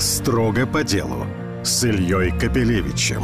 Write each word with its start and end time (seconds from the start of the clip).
Строго 0.00 0.66
по 0.66 0.82
делу 0.82 1.26
с 1.62 1.84
Ильей 1.84 2.30
Капелевичем. 2.30 3.22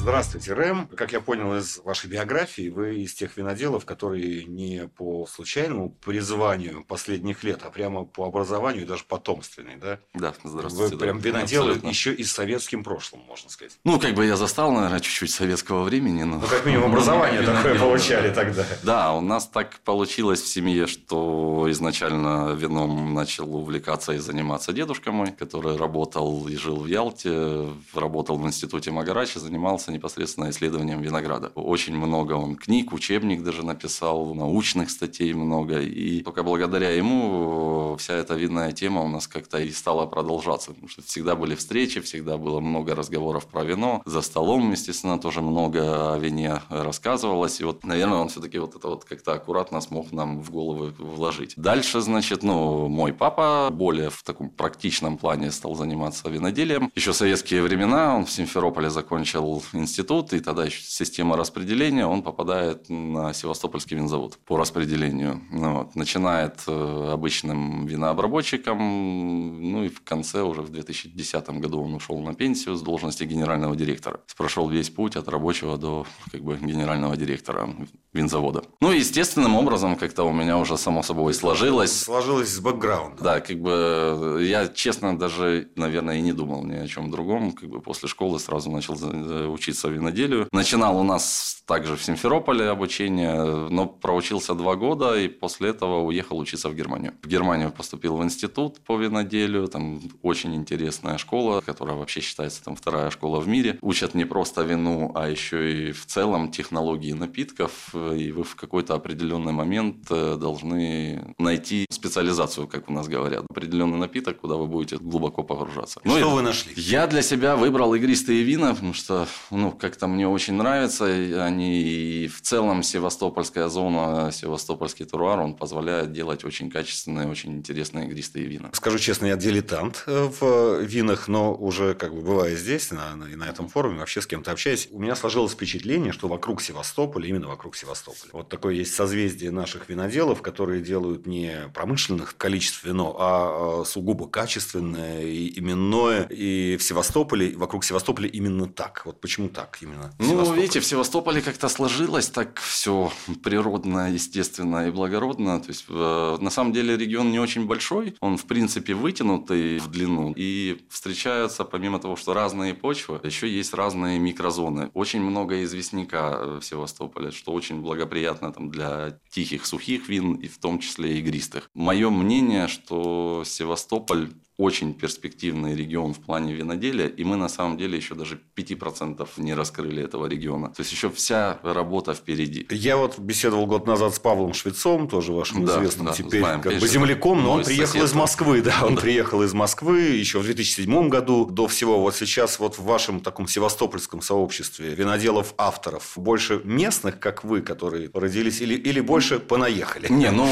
Здравствуйте, 0.00 0.54
Рэм. 0.54 0.88
Как 0.96 1.12
я 1.12 1.20
понял 1.20 1.54
из 1.58 1.78
вашей 1.84 2.08
биографии, 2.08 2.70
вы 2.70 3.00
из 3.00 3.12
тех 3.12 3.36
виноделов, 3.36 3.84
которые 3.84 4.44
не 4.44 4.88
по 4.88 5.26
случайному 5.26 5.90
призванию 5.90 6.84
последних 6.84 7.44
лет, 7.44 7.60
а 7.64 7.70
прямо 7.70 8.06
по 8.06 8.24
образованию 8.24 8.84
и 8.84 8.86
даже 8.86 9.04
потомственный, 9.04 9.76
да? 9.76 9.98
Да, 10.14 10.32
здравствуйте. 10.42 10.94
Вы 10.94 10.98
прям 10.98 11.20
да, 11.20 11.28
виноделы 11.28 11.66
абсолютно. 11.66 11.88
еще 11.88 12.14
и 12.14 12.24
с 12.24 12.32
советским 12.32 12.82
прошлым, 12.82 13.20
можно 13.28 13.50
сказать. 13.50 13.78
Ну, 13.84 14.00
как 14.00 14.14
бы 14.14 14.24
я 14.24 14.38
застал, 14.38 14.72
наверное, 14.72 15.00
чуть-чуть 15.00 15.32
советского 15.32 15.82
времени. 15.82 16.22
Но... 16.22 16.40
Ну, 16.40 16.46
как 16.46 16.64
минимум, 16.64 16.92
образование 16.92 17.42
Виноделы, 17.42 17.56
такое 17.58 17.74
да. 17.74 17.80
получали 17.80 18.34
тогда. 18.34 18.66
Да, 18.82 19.12
у 19.12 19.20
нас 19.20 19.48
так 19.48 19.80
получилось 19.80 20.40
в 20.40 20.48
семье, 20.48 20.86
что 20.86 21.66
изначально 21.68 22.54
вином 22.54 23.12
начал 23.12 23.54
увлекаться 23.54 24.14
и 24.14 24.18
заниматься 24.18 24.72
дедушка 24.72 25.12
мой, 25.12 25.30
который 25.30 25.76
работал 25.76 26.48
и 26.48 26.56
жил 26.56 26.76
в 26.76 26.86
Ялте, 26.86 27.68
работал 27.92 28.38
в 28.38 28.46
институте 28.46 28.92
Магарачи, 28.92 29.38
занимался 29.38 29.89
непосредственно 29.90 30.50
исследованием 30.50 31.00
винограда. 31.00 31.48
Очень 31.54 31.96
много 31.96 32.32
он 32.32 32.56
книг, 32.56 32.92
учебник 32.92 33.42
даже 33.42 33.64
написал, 33.64 34.34
научных 34.34 34.90
статей 34.90 35.32
много. 35.32 35.80
И 35.80 36.22
только 36.22 36.42
благодаря 36.42 36.90
ему 36.90 37.96
вся 37.98 38.14
эта 38.14 38.34
винная 38.34 38.72
тема 38.72 39.02
у 39.02 39.08
нас 39.08 39.26
как-то 39.26 39.58
и 39.58 39.70
стала 39.70 40.06
продолжаться. 40.06 40.70
Потому 40.70 40.88
что 40.88 41.02
всегда 41.02 41.36
были 41.36 41.54
встречи, 41.54 42.00
всегда 42.00 42.36
было 42.36 42.60
много 42.60 42.94
разговоров 42.94 43.46
про 43.46 43.64
вино. 43.64 44.02
За 44.04 44.22
столом, 44.22 44.70
естественно, 44.72 45.18
тоже 45.18 45.42
много 45.42 46.14
о 46.14 46.18
вине 46.18 46.60
рассказывалось. 46.68 47.60
И 47.60 47.64
вот, 47.64 47.84
наверное, 47.84 48.18
он 48.18 48.28
все-таки 48.28 48.58
вот 48.58 48.76
это 48.76 48.88
вот 48.88 49.04
как-то 49.04 49.32
аккуратно 49.32 49.80
смог 49.80 50.12
нам 50.12 50.40
в 50.40 50.50
голову 50.50 50.92
вложить. 50.98 51.54
Дальше, 51.56 52.00
значит, 52.00 52.42
ну, 52.42 52.88
мой 52.88 53.12
папа 53.12 53.68
более 53.70 54.10
в 54.10 54.22
таком 54.22 54.50
практичном 54.50 55.18
плане 55.18 55.50
стал 55.50 55.74
заниматься 55.74 56.28
виноделием. 56.28 56.90
Еще 56.94 57.12
советские 57.12 57.62
времена 57.62 58.16
он 58.16 58.24
в 58.24 58.30
Симферополе 58.30 58.90
закончил 58.90 59.62
институт, 59.80 60.32
и 60.32 60.40
тогда 60.40 60.64
еще 60.64 60.82
система 60.82 61.36
распределения, 61.36 62.06
он 62.06 62.22
попадает 62.22 62.88
на 62.88 63.32
Севастопольский 63.32 63.96
винзавод 63.96 64.38
по 64.46 64.56
распределению. 64.56 65.40
Ну, 65.50 65.78
вот. 65.78 65.94
Начинает 65.96 66.62
э, 66.66 67.10
обычным 67.12 67.86
винообработчиком, 67.86 69.72
ну 69.72 69.84
и 69.84 69.88
в 69.88 70.02
конце 70.02 70.42
уже 70.42 70.62
в 70.62 70.70
2010 70.70 71.50
году 71.60 71.82
он 71.82 71.94
ушел 71.94 72.18
на 72.20 72.34
пенсию 72.34 72.76
с 72.76 72.82
должности 72.82 73.24
генерального 73.24 73.76
директора. 73.76 74.20
Прошел 74.36 74.68
весь 74.68 74.90
путь 74.90 75.16
от 75.16 75.28
рабочего 75.28 75.76
до 75.76 76.06
как 76.30 76.42
бы 76.42 76.56
генерального 76.56 77.16
директора 77.16 77.68
винзавода. 78.12 78.62
Ну 78.80 78.92
и 78.92 78.98
естественным 78.98 79.56
образом 79.56 79.96
как-то 79.96 80.24
у 80.24 80.32
меня 80.32 80.58
уже 80.58 80.76
само 80.76 81.02
собой 81.02 81.34
сложилось. 81.34 81.92
Сложилось 82.02 82.48
с 82.48 82.60
бэкграунда. 82.60 83.22
Да, 83.22 83.40
как 83.40 83.60
бы 83.60 84.38
я, 84.42 84.68
честно, 84.68 85.18
даже, 85.18 85.68
наверное, 85.76 86.16
и 86.16 86.20
не 86.20 86.32
думал 86.32 86.64
ни 86.64 86.74
о 86.74 86.86
чем 86.86 87.10
другом. 87.10 87.52
Как 87.52 87.68
бы 87.68 87.80
после 87.80 88.08
школы 88.08 88.38
сразу 88.38 88.70
начал 88.70 88.96
за- 88.96 89.48
учиться 89.70 89.88
виноделию. 89.88 90.48
Начинал 90.52 90.98
у 90.98 91.04
нас 91.04 91.62
также 91.66 91.96
в 91.96 92.02
Симферополе 92.02 92.68
обучение, 92.68 93.68
но 93.70 93.86
проучился 93.86 94.54
два 94.54 94.74
года 94.74 95.16
и 95.16 95.28
после 95.28 95.70
этого 95.70 96.02
уехал 96.02 96.38
учиться 96.38 96.68
в 96.68 96.74
Германию. 96.74 97.12
В 97.22 97.28
Германию 97.28 97.70
поступил 97.70 98.16
в 98.16 98.24
институт 98.24 98.80
по 98.80 98.96
виноделию. 98.96 99.68
Там 99.68 100.00
очень 100.22 100.54
интересная 100.56 101.18
школа, 101.18 101.60
которая 101.60 101.96
вообще 101.96 102.20
считается 102.20 102.64
там 102.64 102.74
вторая 102.74 103.10
школа 103.10 103.40
в 103.40 103.46
мире. 103.46 103.78
Учат 103.82 104.14
не 104.14 104.24
просто 104.24 104.62
вину, 104.62 105.12
а 105.14 105.28
еще 105.28 105.88
и 105.88 105.92
в 105.92 106.06
целом 106.06 106.50
технологии 106.50 107.12
напитков. 107.12 107.94
И 107.94 108.32
вы 108.32 108.42
в 108.42 108.56
какой-то 108.56 108.94
определенный 108.94 109.52
момент 109.52 110.10
э, 110.10 110.36
должны 110.36 111.34
найти 111.38 111.86
специализацию, 111.90 112.66
как 112.66 112.90
у 112.90 112.92
нас 112.92 113.06
говорят. 113.06 113.44
Определенный 113.48 113.98
напиток, 113.98 114.40
куда 114.40 114.56
вы 114.56 114.66
будете 114.66 114.96
глубоко 114.96 115.44
погружаться. 115.44 116.00
Ну, 116.04 116.18
Что 116.18 116.30
и 116.30 116.34
вы 116.34 116.42
нашли? 116.42 116.72
Я 116.76 117.06
для 117.06 117.22
себя 117.22 117.54
выбрал 117.54 117.94
игристые 117.94 118.42
вина, 118.42 118.74
потому 118.74 118.94
что, 118.94 119.28
ну, 119.60 119.72
как-то 119.72 120.06
мне 120.06 120.26
очень 120.26 120.54
нравится. 120.54 121.04
Они 121.04 121.82
и 121.82 122.28
в 122.28 122.40
целом 122.40 122.82
севастопольская 122.82 123.68
зона, 123.68 124.30
севастопольский 124.32 125.04
теруар, 125.04 125.40
он 125.40 125.54
позволяет 125.54 126.12
делать 126.12 126.44
очень 126.44 126.70
качественные, 126.70 127.28
очень 127.28 127.52
интересные 127.52 128.08
игристые 128.08 128.46
вина. 128.46 128.70
Скажу 128.72 128.98
честно, 128.98 129.26
я 129.26 129.36
дилетант 129.36 130.04
э, 130.06 130.30
в 130.40 130.80
винах, 130.80 131.28
но 131.28 131.54
уже 131.54 131.94
как 131.94 132.14
бы 132.14 132.22
бывая 132.22 132.56
здесь, 132.56 132.90
на, 132.90 133.14
на, 133.16 133.24
и 133.24 133.36
на 133.36 133.44
этом 133.44 133.68
форуме, 133.68 133.98
вообще 133.98 134.22
с 134.22 134.26
кем-то 134.26 134.50
общаясь, 134.50 134.88
у 134.90 134.98
меня 134.98 135.14
сложилось 135.14 135.52
впечатление, 135.52 136.12
что 136.12 136.28
вокруг 136.28 136.62
Севастополя, 136.62 137.28
именно 137.28 137.48
вокруг 137.48 137.76
Севастополя, 137.76 138.30
вот 138.32 138.48
такое 138.48 138.74
есть 138.74 138.94
созвездие 138.94 139.50
наших 139.50 139.88
виноделов, 139.88 140.40
которые 140.42 140.80
делают 140.80 141.26
не 141.26 141.70
промышленных 141.74 142.36
количеств 142.36 142.84
вино, 142.84 143.14
а 143.18 143.82
э, 143.82 143.84
сугубо 143.84 144.26
качественное 144.26 145.22
и 145.22 145.58
именное. 145.58 146.26
И 146.30 146.78
в 146.78 146.82
Севастополе, 146.82 147.54
вокруг 147.56 147.84
Севастополя 147.84 148.28
именно 148.28 148.66
так. 148.66 149.02
Вот 149.04 149.20
почему 149.20 149.49
так 149.50 149.78
именно? 149.82 150.12
Ну, 150.18 150.52
видите, 150.54 150.80
в 150.80 150.84
Севастополе 150.84 151.42
как-то 151.42 151.68
сложилось 151.68 152.28
так 152.28 152.60
все 152.60 153.12
природно, 153.42 154.12
естественно 154.12 154.88
и 154.88 154.90
благородно. 154.90 155.60
То 155.60 155.68
есть, 155.68 155.84
э, 155.88 156.36
на 156.40 156.50
самом 156.50 156.72
деле, 156.72 156.96
регион 156.96 157.30
не 157.30 157.38
очень 157.38 157.66
большой. 157.66 158.16
Он, 158.20 158.36
в 158.36 158.46
принципе, 158.46 158.94
вытянутый 158.94 159.78
в 159.78 159.88
длину. 159.88 160.32
И 160.36 160.78
встречаются, 160.88 161.64
помимо 161.64 161.98
того, 161.98 162.16
что 162.16 162.34
разные 162.34 162.74
почвы, 162.74 163.20
еще 163.24 163.48
есть 163.48 163.74
разные 163.74 164.18
микрозоны. 164.18 164.90
Очень 164.94 165.20
много 165.20 165.62
известняка 165.64 166.38
э, 166.38 166.58
в 166.60 166.64
Севастополе, 166.64 167.30
что 167.30 167.52
очень 167.52 167.80
благоприятно 167.80 168.52
там, 168.52 168.70
для 168.70 169.18
тихих, 169.30 169.66
сухих 169.66 170.08
вин, 170.08 170.34
и 170.34 170.48
в 170.48 170.58
том 170.58 170.78
числе 170.78 171.18
игристых. 171.18 171.70
Мое 171.74 172.10
мнение, 172.10 172.68
что 172.68 173.42
Севастополь 173.44 174.30
очень 174.60 174.92
перспективный 174.92 175.74
регион 175.74 176.12
в 176.12 176.18
плане 176.18 176.52
виноделия, 176.52 177.08
и 177.08 177.24
мы 177.24 177.36
на 177.36 177.48
самом 177.48 177.78
деле 177.78 177.96
еще 177.96 178.14
даже 178.14 178.38
5% 178.56 179.26
не 179.38 179.54
раскрыли 179.54 180.02
этого 180.04 180.26
региона. 180.26 180.68
То 180.68 180.80
есть 180.80 180.92
еще 180.92 181.08
вся 181.10 181.58
работа 181.62 182.12
впереди. 182.12 182.66
Я 182.70 182.98
вот 182.98 183.18
беседовал 183.18 183.66
год 183.66 183.86
назад 183.86 184.14
с 184.14 184.18
Павлом 184.18 184.52
Швецом, 184.52 185.08
тоже 185.08 185.32
вашим 185.32 185.64
Да, 185.64 185.78
известным 185.78 186.06
да, 186.06 186.12
теперь 186.12 186.40
знаем, 186.40 186.60
как 186.60 186.78
бы 186.78 186.86
земляком, 186.86 187.42
но 187.42 187.52
он 187.52 187.64
приехал 187.64 187.92
сосед 187.92 188.04
из. 188.04 188.12
Москвы, 188.14 188.60
да, 188.60 188.74
он 188.82 188.96
Да. 188.96 189.00
приехал 189.00 189.42
из 189.42 189.54
Москвы 189.54 190.00
еще 190.00 190.40
в 190.40 190.44
2007 190.44 191.08
году. 191.08 191.46
До 191.46 191.66
всего 191.66 191.98
вот 191.98 192.14
сейчас 192.14 192.58
вот 192.60 192.76
в 192.78 192.84
вашем 192.84 193.20
таком 193.20 193.48
севастопольском 193.48 194.20
сообществе 194.20 194.94
виноделов-авторов 194.94 196.12
больше 196.16 196.60
местных, 196.64 197.18
как 197.18 197.44
вы, 197.44 197.62
которые 197.62 198.10
родились, 198.12 198.60
или, 198.60 198.74
или 198.74 199.00
больше 199.00 199.38
понаехали? 199.38 200.08
Не, 200.12 200.30
ну 200.30 200.46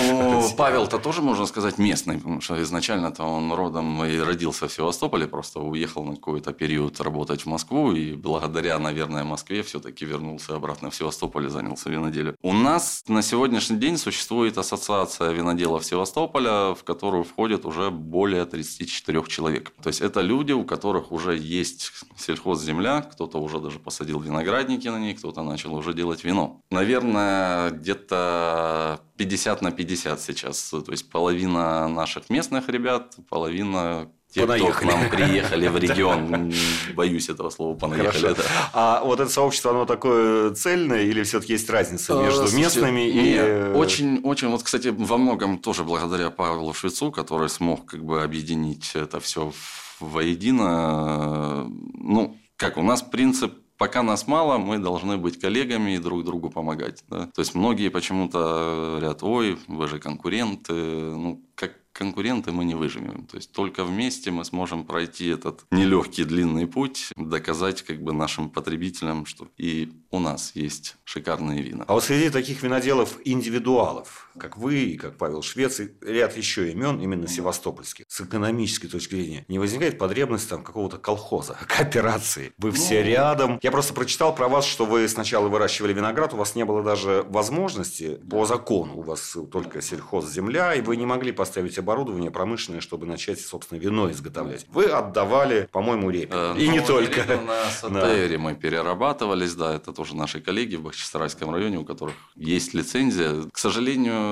Павел-то 0.57 0.99
тоже, 0.99 1.21
можно 1.21 1.45
сказать, 1.45 1.77
местный, 1.79 2.17
потому 2.17 2.41
что 2.41 2.61
изначально-то 2.63 3.23
он 3.25 3.53
родом 3.53 3.98
и 4.05 4.19
родился 4.19 4.69
в 4.69 4.73
Севастополе, 4.73 5.27
просто 5.27 5.61
уехал 5.61 6.05
на 6.05 6.15
какой-то 6.15 6.53
период 6.53 7.01
работать 7.01 7.43
в 7.43 7.47
Москву, 7.47 7.93
и 7.93 8.15
благодаря, 8.15 8.79
наверное, 8.79 9.25
Москве 9.25 9.63
все-таки 9.63 10.05
вернулся 10.05 10.55
обратно 10.55 10.91
в 10.91 10.95
Севастополь 10.95 11.47
и 11.47 11.49
занялся 11.49 11.91
виноделием. 11.91 12.37
У 12.43 12.53
нас 12.53 13.05
на 13.09 13.23
сегодняшний 13.23 13.79
день 13.79 13.97
существует 13.97 14.59
ассоциация 14.59 15.31
виноделов 15.33 15.85
Севастополя, 15.85 16.75
в 16.75 16.85
которую 16.85 17.25
входит 17.25 17.65
уже 17.65 17.91
более 17.91 18.45
34 18.45 19.23
человек. 19.29 19.73
То 19.83 19.89
есть 19.89 20.01
это 20.01 20.21
люди, 20.21 20.53
у 20.53 20.65
которых 20.65 21.13
уже 21.13 21.37
есть 21.37 21.93
сельхозземля, 22.17 23.03
кто-то 23.03 23.39
уже 23.39 23.61
даже 23.61 23.79
посадил 23.79 24.21
виноградники 24.21 24.89
на 24.89 24.99
ней, 24.99 25.15
кто-то 25.15 25.43
начал 25.43 25.75
уже 25.75 25.95
делать 25.95 26.25
вино. 26.25 26.61
Наверное, 26.71 27.71
где-то 27.71 29.01
50 29.19 29.63
на 29.63 29.71
50 29.71 30.21
сейчас. 30.21 30.71
То 30.71 30.93
есть 30.93 31.11
половина 31.11 31.89
наших 31.89 32.31
местных 32.31 32.69
ребят, 32.69 33.17
половина 33.29 33.88
те, 34.33 34.43
кто 34.45 34.57
к 34.67 34.81
Понаехали. 34.81 34.87
нам 34.91 35.11
приехали 35.11 35.69
в 35.69 35.77
регион, 35.85 36.53
боюсь 36.95 37.29
этого 37.31 37.49
слова, 37.51 37.75
понаехали. 37.75 38.35
Да. 38.35 38.43
А 38.75 39.03
вот 39.05 39.21
это 39.21 39.31
сообщество, 39.31 39.71
оно 39.71 39.87
такое 39.87 40.51
цельное 40.55 41.03
или 41.05 41.23
все-таки 41.23 41.55
есть 41.55 41.71
разница 41.71 42.13
Э, 42.13 42.23
между 42.25 42.41
слушайте, 42.47 42.59
местными 42.61 43.09
и... 43.09 43.35
э, 43.39 43.75
Очень, 43.75 44.21
очень, 44.25 44.49
вот, 44.49 44.63
кстати, 44.63 44.89
во 44.89 45.17
многом 45.17 45.59
тоже 45.59 45.83
благодаря 45.85 46.31
Павлу 46.31 46.75
Швецу, 46.75 47.11
который 47.11 47.49
смог 47.49 47.87
как 47.87 48.05
бы 48.05 48.23
объединить 48.23 48.91
это 48.95 49.19
все 49.19 49.51
воедино. 50.01 51.67
Ну, 51.95 52.37
как 52.57 52.77
у 52.77 52.83
нас 52.83 53.03
принцип 53.03 53.53
Пока 53.79 54.03
нас 54.03 54.27
мало, 54.27 54.59
мы 54.59 54.79
должны 54.79 55.19
быть 55.19 55.39
коллегами 55.41 55.95
и 55.95 55.99
друг 55.99 56.25
другу 56.25 56.51
помогать. 56.51 57.05
Да? 57.07 57.27
То 57.33 57.43
есть 57.43 57.55
многие 57.55 57.91
почему-то 57.91 58.97
говорят, 58.99 59.23
ой, 59.23 59.57
вы 59.69 59.87
же 59.87 60.01
конкуренты. 60.01 60.73
Ну, 60.73 61.45
как 61.55 61.75
конкуренты 61.99 62.53
мы 62.53 62.65
не 62.65 62.77
выживем. 62.77 63.27
То 63.27 63.37
есть 63.37 63.53
только 63.53 63.85
вместе 63.85 64.31
мы 64.31 64.45
сможем 64.45 64.85
пройти 64.85 65.27
этот 65.27 65.65
нелегкий 65.73 66.25
длинный 66.25 66.69
путь, 66.69 67.13
доказать 67.17 67.83
как 67.83 68.01
бы 68.01 68.13
нашим 68.13 68.51
потребителям, 68.51 69.27
что 69.27 69.49
и 69.57 69.91
у 70.11 70.21
нас 70.21 70.53
есть 70.55 70.97
шикарные 71.05 71.61
вина. 71.61 71.85
А 71.89 71.95
вот 71.95 72.05
среди 72.05 72.31
таких 72.31 72.63
виноделов 72.63 73.19
индивидуалов, 73.25 74.28
как 74.39 74.57
вы 74.57 74.77
и 74.79 74.97
как 74.97 75.17
Павел 75.17 75.43
Швец, 75.43 75.81
и 75.81 75.91
ряд 76.01 76.37
еще 76.37 76.71
имен, 76.71 77.01
именно 77.01 77.27
севастопольских, 77.29 78.05
с 78.09 78.21
экономической 78.21 78.89
точки 78.89 79.15
зрения, 79.15 79.45
не 79.49 79.59
возникает 79.59 79.99
потребность 79.99 80.49
там 80.49 80.63
какого-то 80.63 80.99
колхоза, 80.99 81.57
кооперации? 81.69 82.53
Вы 82.59 82.71
все 82.73 83.01
Ну. 83.03 83.07
рядом. 83.09 83.59
Я 83.63 83.71
просто 83.71 83.95
прочитал 83.95 84.35
про 84.35 84.49
вас, 84.49 84.65
что 84.65 84.85
вы 84.87 85.07
сначала 85.09 85.49
выращивали 85.49 85.93
виноград, 85.93 86.33
у 86.35 86.37
вас 86.37 86.55
не 86.55 86.65
было 86.65 86.83
даже 86.83 87.25
возможности 87.29 88.19
по 88.31 88.45
закону, 88.47 88.99
у 88.99 89.03
вас 89.03 89.37
только 89.51 89.83
сельхозземля, 89.83 90.75
и 90.75 90.81
вы 90.81 90.97
не 90.97 91.07
могли 91.07 91.33
поставить 91.33 91.79
оборудование 91.79 92.31
промышленное, 92.31 92.81
чтобы 92.81 93.07
начать, 93.07 93.41
собственно, 93.41 93.79
вино 93.79 94.11
изготовлять. 94.11 94.67
Вы 94.69 94.85
отдавали, 94.87 95.69
по-моему, 95.73 96.11
репе. 96.11 96.33
Э, 96.35 96.55
И 96.59 96.67
ну, 96.67 96.73
не 96.73 96.81
только. 96.81 97.25
На 97.37 97.71
Сатере 97.71 98.39
мы 98.39 98.55
перерабатывались, 98.55 99.55
да, 99.55 99.75
это 99.75 99.93
тоже 99.93 100.15
наши 100.17 100.41
коллеги 100.41 100.77
в 100.77 100.83
Бахчисарайском 100.83 101.51
районе, 101.53 101.79
у 101.79 101.85
которых 101.85 102.15
есть 102.37 102.75
лицензия. 102.75 103.45
К 103.53 103.59
сожалению, 103.59 104.28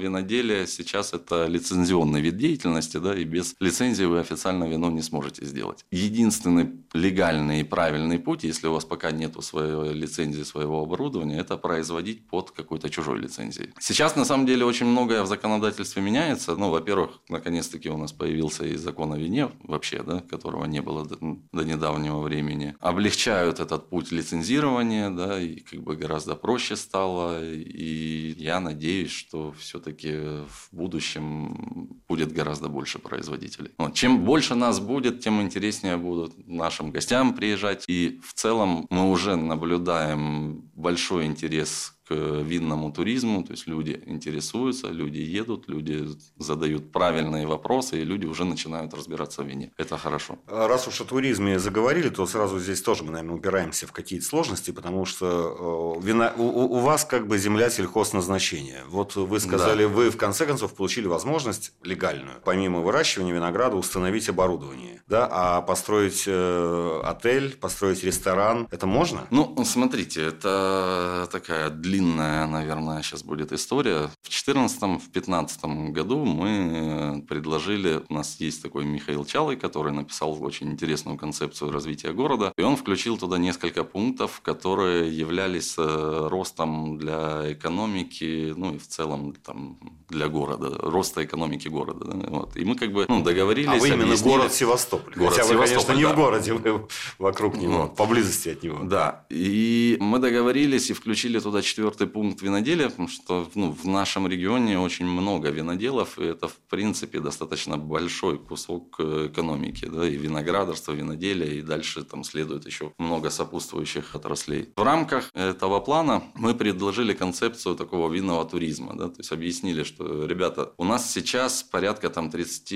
виноделие 0.00 0.66
сейчас 0.66 1.12
это 1.12 1.46
лицензионный 1.46 2.20
вид 2.20 2.36
деятельности, 2.36 2.98
да, 2.98 3.14
и 3.14 3.24
без 3.24 3.54
лицензии 3.60 4.04
вы 4.04 4.20
официально 4.20 4.64
вино 4.64 4.90
не 4.90 5.02
сможете 5.02 5.44
сделать. 5.44 5.84
Единственный 5.90 6.70
легальный 6.92 7.60
и 7.60 7.64
правильный 7.64 8.18
путь, 8.18 8.44
если 8.44 8.66
у 8.66 8.72
вас 8.72 8.84
пока 8.84 9.10
нету 9.10 9.42
своей 9.42 9.92
лицензии, 9.92 10.42
своего 10.42 10.82
оборудования, 10.82 11.38
это 11.38 11.56
производить 11.56 12.26
под 12.28 12.50
какой-то 12.50 12.90
чужой 12.90 13.18
лицензией. 13.18 13.70
Сейчас, 13.78 14.16
на 14.16 14.24
самом 14.24 14.46
деле, 14.46 14.64
очень 14.64 14.86
многое 14.86 15.22
в 15.22 15.26
законодательстве 15.26 16.02
меняется. 16.02 16.56
Ну, 16.56 16.70
во-первых, 16.70 17.20
наконец-таки 17.28 17.88
у 17.88 17.96
нас 17.96 18.12
появился 18.12 18.64
и 18.66 18.76
закон 18.76 19.12
о 19.12 19.18
вине 19.18 19.50
вообще, 19.62 20.02
да, 20.02 20.20
которого 20.20 20.66
не 20.66 20.82
было 20.82 21.06
до, 21.06 21.16
до 21.52 21.62
недавнего 21.64 22.20
времени. 22.20 22.74
Облегчают 22.80 23.60
этот 23.60 23.88
путь 23.88 24.12
лицензирования, 24.12 25.10
да, 25.10 25.40
и 25.40 25.60
как 25.60 25.82
бы 25.82 25.96
гораздо 25.96 26.34
проще 26.34 26.76
стало. 26.76 27.42
И 27.44 28.34
я 28.38 28.60
надеюсь, 28.60 29.10
что 29.10 29.31
все-таки 29.58 30.12
в 30.12 30.68
будущем 30.72 32.02
будет 32.08 32.32
гораздо 32.32 32.68
больше 32.68 32.98
производителей. 32.98 33.70
Вот. 33.78 33.94
Чем 33.94 34.24
больше 34.24 34.54
нас 34.54 34.80
будет, 34.80 35.20
тем 35.20 35.40
интереснее 35.40 35.96
будут 35.96 36.46
нашим 36.46 36.90
гостям 36.90 37.34
приезжать. 37.34 37.84
И 37.88 38.20
в 38.22 38.34
целом 38.34 38.86
мы 38.90 39.10
уже 39.10 39.36
наблюдаем 39.36 40.70
большой 40.74 41.26
интерес 41.26 41.91
к 42.08 42.14
винному 42.14 42.92
туризму, 42.92 43.42
то 43.44 43.52
есть 43.52 43.66
люди 43.66 44.02
интересуются, 44.06 44.88
люди 44.88 45.18
едут, 45.18 45.68
люди 45.68 46.06
задают 46.36 46.92
правильные 46.92 47.46
вопросы, 47.46 48.00
и 48.00 48.04
люди 48.04 48.26
уже 48.26 48.44
начинают 48.44 48.92
разбираться 48.94 49.42
в 49.42 49.46
вине. 49.46 49.70
Это 49.76 49.96
хорошо. 49.98 50.38
А 50.46 50.66
Раз 50.68 50.88
уж 50.88 51.00
о 51.00 51.04
туризме 51.04 51.58
заговорили, 51.58 52.08
то 52.08 52.26
сразу 52.26 52.58
здесь 52.58 52.82
тоже 52.82 53.04
мы, 53.04 53.12
наверное, 53.12 53.36
упираемся 53.36 53.86
в 53.86 53.92
какие-то 53.92 54.26
сложности, 54.26 54.70
потому 54.72 55.04
что 55.04 55.96
э, 56.00 56.06
вина, 56.06 56.32
у, 56.36 56.42
у 56.76 56.78
вас 56.80 57.04
как 57.04 57.26
бы 57.26 57.38
земля 57.38 57.70
сельхозназначения. 57.70 58.82
Вот 58.88 59.16
вы 59.16 59.40
сказали, 59.40 59.84
Да. 59.84 59.88
вы 59.88 60.10
в 60.10 60.16
конце 60.16 60.46
концов 60.46 60.74
получили 60.74 61.06
возможность 61.06 61.72
легальную, 61.82 62.40
помимо 62.44 62.80
выращивания 62.80 63.32
винограда, 63.34 63.76
установить 63.76 64.28
оборудование, 64.28 65.02
да, 65.06 65.28
а 65.30 65.62
построить 65.62 66.24
э, 66.26 67.00
отель, 67.04 67.56
построить 67.56 68.02
ресторан, 68.04 68.66
это 68.70 68.86
можно? 68.86 69.26
Ну, 69.30 69.54
смотрите, 69.64 70.22
это 70.22 71.28
такая 71.30 71.70
длинная, 71.70 72.01
наверное, 72.02 73.02
сейчас 73.02 73.22
будет 73.22 73.52
история. 73.52 74.08
В 74.22 74.28
2014-2015 74.28 75.90
году 75.90 76.24
мы 76.24 77.24
предложили, 77.28 78.02
у 78.08 78.14
нас 78.14 78.36
есть 78.40 78.62
такой 78.62 78.84
Михаил 78.84 79.24
Чалый, 79.24 79.56
который 79.56 79.92
написал 79.92 80.42
очень 80.42 80.70
интересную 80.70 81.16
концепцию 81.18 81.70
развития 81.70 82.12
города, 82.12 82.52
и 82.56 82.62
он 82.62 82.76
включил 82.76 83.16
туда 83.18 83.38
несколько 83.38 83.84
пунктов, 83.84 84.40
которые 84.42 85.16
являлись 85.16 85.74
э, 85.78 86.28
ростом 86.30 86.98
для 86.98 87.52
экономики, 87.52 88.52
ну 88.56 88.74
и 88.74 88.78
в 88.78 88.86
целом 88.86 89.34
там, 89.44 89.78
для 90.08 90.28
города, 90.28 90.76
роста 90.80 91.24
экономики 91.24 91.68
города. 91.68 92.04
да, 92.04 92.26
Вот. 92.28 92.56
И 92.56 92.64
мы 92.64 92.74
как 92.74 92.92
бы 92.92 93.06
ну, 93.08 93.22
договорились, 93.22 93.68
А 93.68 93.76
вы 93.76 93.88
именно 93.88 94.04
объяснили- 94.04 94.36
город 94.36 94.52
Севастополь. 94.52 95.14
Город 95.16 95.34
Хотя 95.34 95.54
вы, 95.54 95.64
конечно, 95.66 95.92
не 95.92 96.02
да. 96.02 96.12
в 96.12 96.16
городе, 96.16 96.52
вы 96.52 96.86
вокруг 97.18 97.56
него, 97.56 97.72
Ну. 97.84 97.88
поблизости 97.88 98.48
от 98.50 98.62
него. 98.62 98.78
Да, 98.84 99.24
и 99.30 99.96
мы 100.00 100.18
договорились 100.18 100.90
и 100.90 100.92
включили 100.94 101.38
туда 101.38 101.62
четвертый 101.62 101.81
пункт 101.90 102.42
виноделия, 102.42 102.90
что 103.08 103.50
ну, 103.54 103.72
в 103.72 103.84
нашем 103.86 104.26
регионе 104.26 104.78
очень 104.78 105.06
много 105.06 105.50
виноделов, 105.50 106.18
и 106.18 106.24
это, 106.24 106.48
в 106.48 106.56
принципе, 106.68 107.20
достаточно 107.20 107.76
большой 107.76 108.38
кусок 108.38 108.96
э, 108.98 109.28
экономики, 109.30 109.86
да, 109.86 110.08
и 110.08 110.16
виноградарство, 110.16 110.92
виноделие, 110.92 111.58
и 111.58 111.62
дальше 111.62 112.04
там 112.04 112.24
следует 112.24 112.66
еще 112.66 112.92
много 112.98 113.30
сопутствующих 113.30 114.14
отраслей. 114.14 114.68
В 114.76 114.82
рамках 114.82 115.30
этого 115.34 115.80
плана 115.80 116.22
мы 116.34 116.54
предложили 116.54 117.14
концепцию 117.14 117.76
такого 117.76 118.12
винного 118.12 118.44
туризма, 118.44 118.94
да, 118.96 119.08
то 119.08 119.18
есть 119.18 119.32
объяснили, 119.32 119.82
что, 119.84 120.26
ребята, 120.26 120.72
у 120.76 120.84
нас 120.84 121.12
сейчас 121.12 121.62
порядка 121.62 122.10
там 122.10 122.30
30 122.30 122.70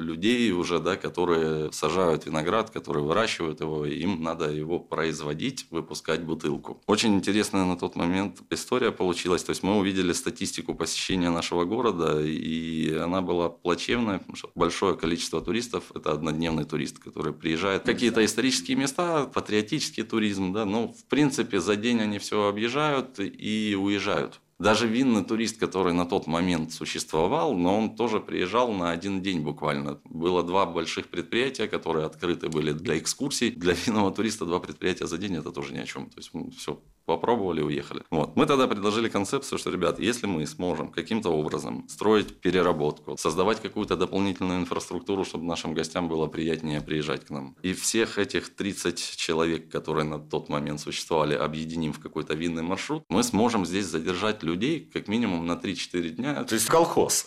людей 0.00 0.52
уже, 0.52 0.78
да, 0.78 0.96
которые 0.96 1.72
сажают 1.72 2.26
виноград, 2.26 2.70
которые 2.70 3.04
выращивают 3.04 3.60
его, 3.60 3.86
и 3.86 4.00
им 4.00 4.22
надо 4.22 4.50
его 4.50 4.78
производить, 4.78 5.66
выпускать 5.70 6.22
бутылку. 6.22 6.80
Очень 6.86 7.14
интересная 7.14 7.64
на 7.64 7.76
тот 7.76 7.96
момент 7.96 8.40
история 8.50 8.92
получилась. 8.92 9.42
То 9.42 9.50
есть 9.50 9.62
мы 9.62 9.78
увидели 9.78 10.12
статистику 10.12 10.74
посещения 10.74 11.30
нашего 11.30 11.64
города, 11.64 12.20
и 12.20 12.92
она 12.94 13.20
была 13.20 13.48
плачевная, 13.48 14.18
потому 14.18 14.36
что 14.36 14.50
большое 14.54 14.96
количество 14.96 15.40
туристов– 15.40 15.84
это 15.94 16.12
однодневный 16.12 16.64
турист, 16.64 16.98
который 16.98 17.32
приезжает 17.32 17.82
в 17.82 17.86
какие-то 17.86 18.24
исторические 18.24 18.76
места, 18.76 19.26
патриотический 19.26 20.02
туризм, 20.02 20.52
да, 20.52 20.64
ну, 20.64 20.94
в 20.98 21.04
принципе, 21.06 21.60
за 21.60 21.76
день 21.76 22.00
они 22.00 22.18
все 22.18 22.48
объезжают 22.48 23.18
и 23.18 23.76
уезжают. 23.78 24.40
Даже 24.60 24.86
винный 24.86 25.24
турист, 25.24 25.58
который 25.58 25.94
на 25.94 26.04
тот 26.04 26.26
момент 26.26 26.70
существовал, 26.70 27.56
но 27.56 27.78
он 27.78 27.96
тоже 27.96 28.20
приезжал 28.20 28.70
на 28.74 28.90
один 28.90 29.22
день 29.22 29.40
буквально. 29.40 30.02
Было 30.04 30.42
два 30.42 30.66
больших 30.66 31.08
предприятия, 31.08 31.66
которые 31.66 32.04
открыты 32.04 32.50
были 32.50 32.72
для 32.72 32.98
экскурсий. 32.98 33.50
Для 33.52 33.72
винного 33.72 34.10
туриста 34.10 34.44
два 34.44 34.60
предприятия 34.60 35.06
за 35.06 35.16
день– 35.16 35.36
это 35.38 35.50
тоже 35.50 35.72
ни 35.72 35.78
о 35.78 35.86
чем. 35.86 36.10
То 36.10 36.18
есть, 36.18 36.34
мы 36.34 36.50
все 36.50 36.78
попробовали, 37.10 37.60
уехали. 37.62 38.02
Вот. 38.10 38.36
Мы 38.36 38.46
тогда 38.46 38.66
предложили 38.68 39.08
концепцию, 39.08 39.58
что, 39.58 39.70
ребят, 39.70 39.98
если 39.98 40.26
мы 40.26 40.46
сможем 40.46 40.88
каким-то 40.92 41.30
образом 41.30 41.84
строить 41.88 42.40
переработку, 42.40 43.16
создавать 43.16 43.60
какую-то 43.60 43.96
дополнительную 43.96 44.60
инфраструктуру, 44.60 45.24
чтобы 45.24 45.44
нашим 45.44 45.74
гостям 45.74 46.08
было 46.08 46.26
приятнее 46.28 46.80
приезжать 46.80 47.24
к 47.26 47.30
нам, 47.30 47.56
и 47.62 47.72
всех 47.72 48.18
этих 48.18 48.54
30 48.54 49.16
человек, 49.16 49.68
которые 49.70 50.04
на 50.04 50.18
тот 50.18 50.48
момент 50.48 50.80
существовали, 50.80 51.34
объединим 51.34 51.92
в 51.92 51.98
какой-то 52.00 52.34
винный 52.34 52.62
маршрут, 52.62 53.02
мы 53.08 53.22
сможем 53.24 53.66
здесь 53.66 53.86
задержать 53.86 54.42
людей 54.42 54.88
как 54.92 55.08
минимум 55.08 55.46
на 55.46 55.52
3-4 55.56 56.10
дня. 56.10 56.44
То 56.44 56.54
есть 56.54 56.66
колхоз. 56.68 57.26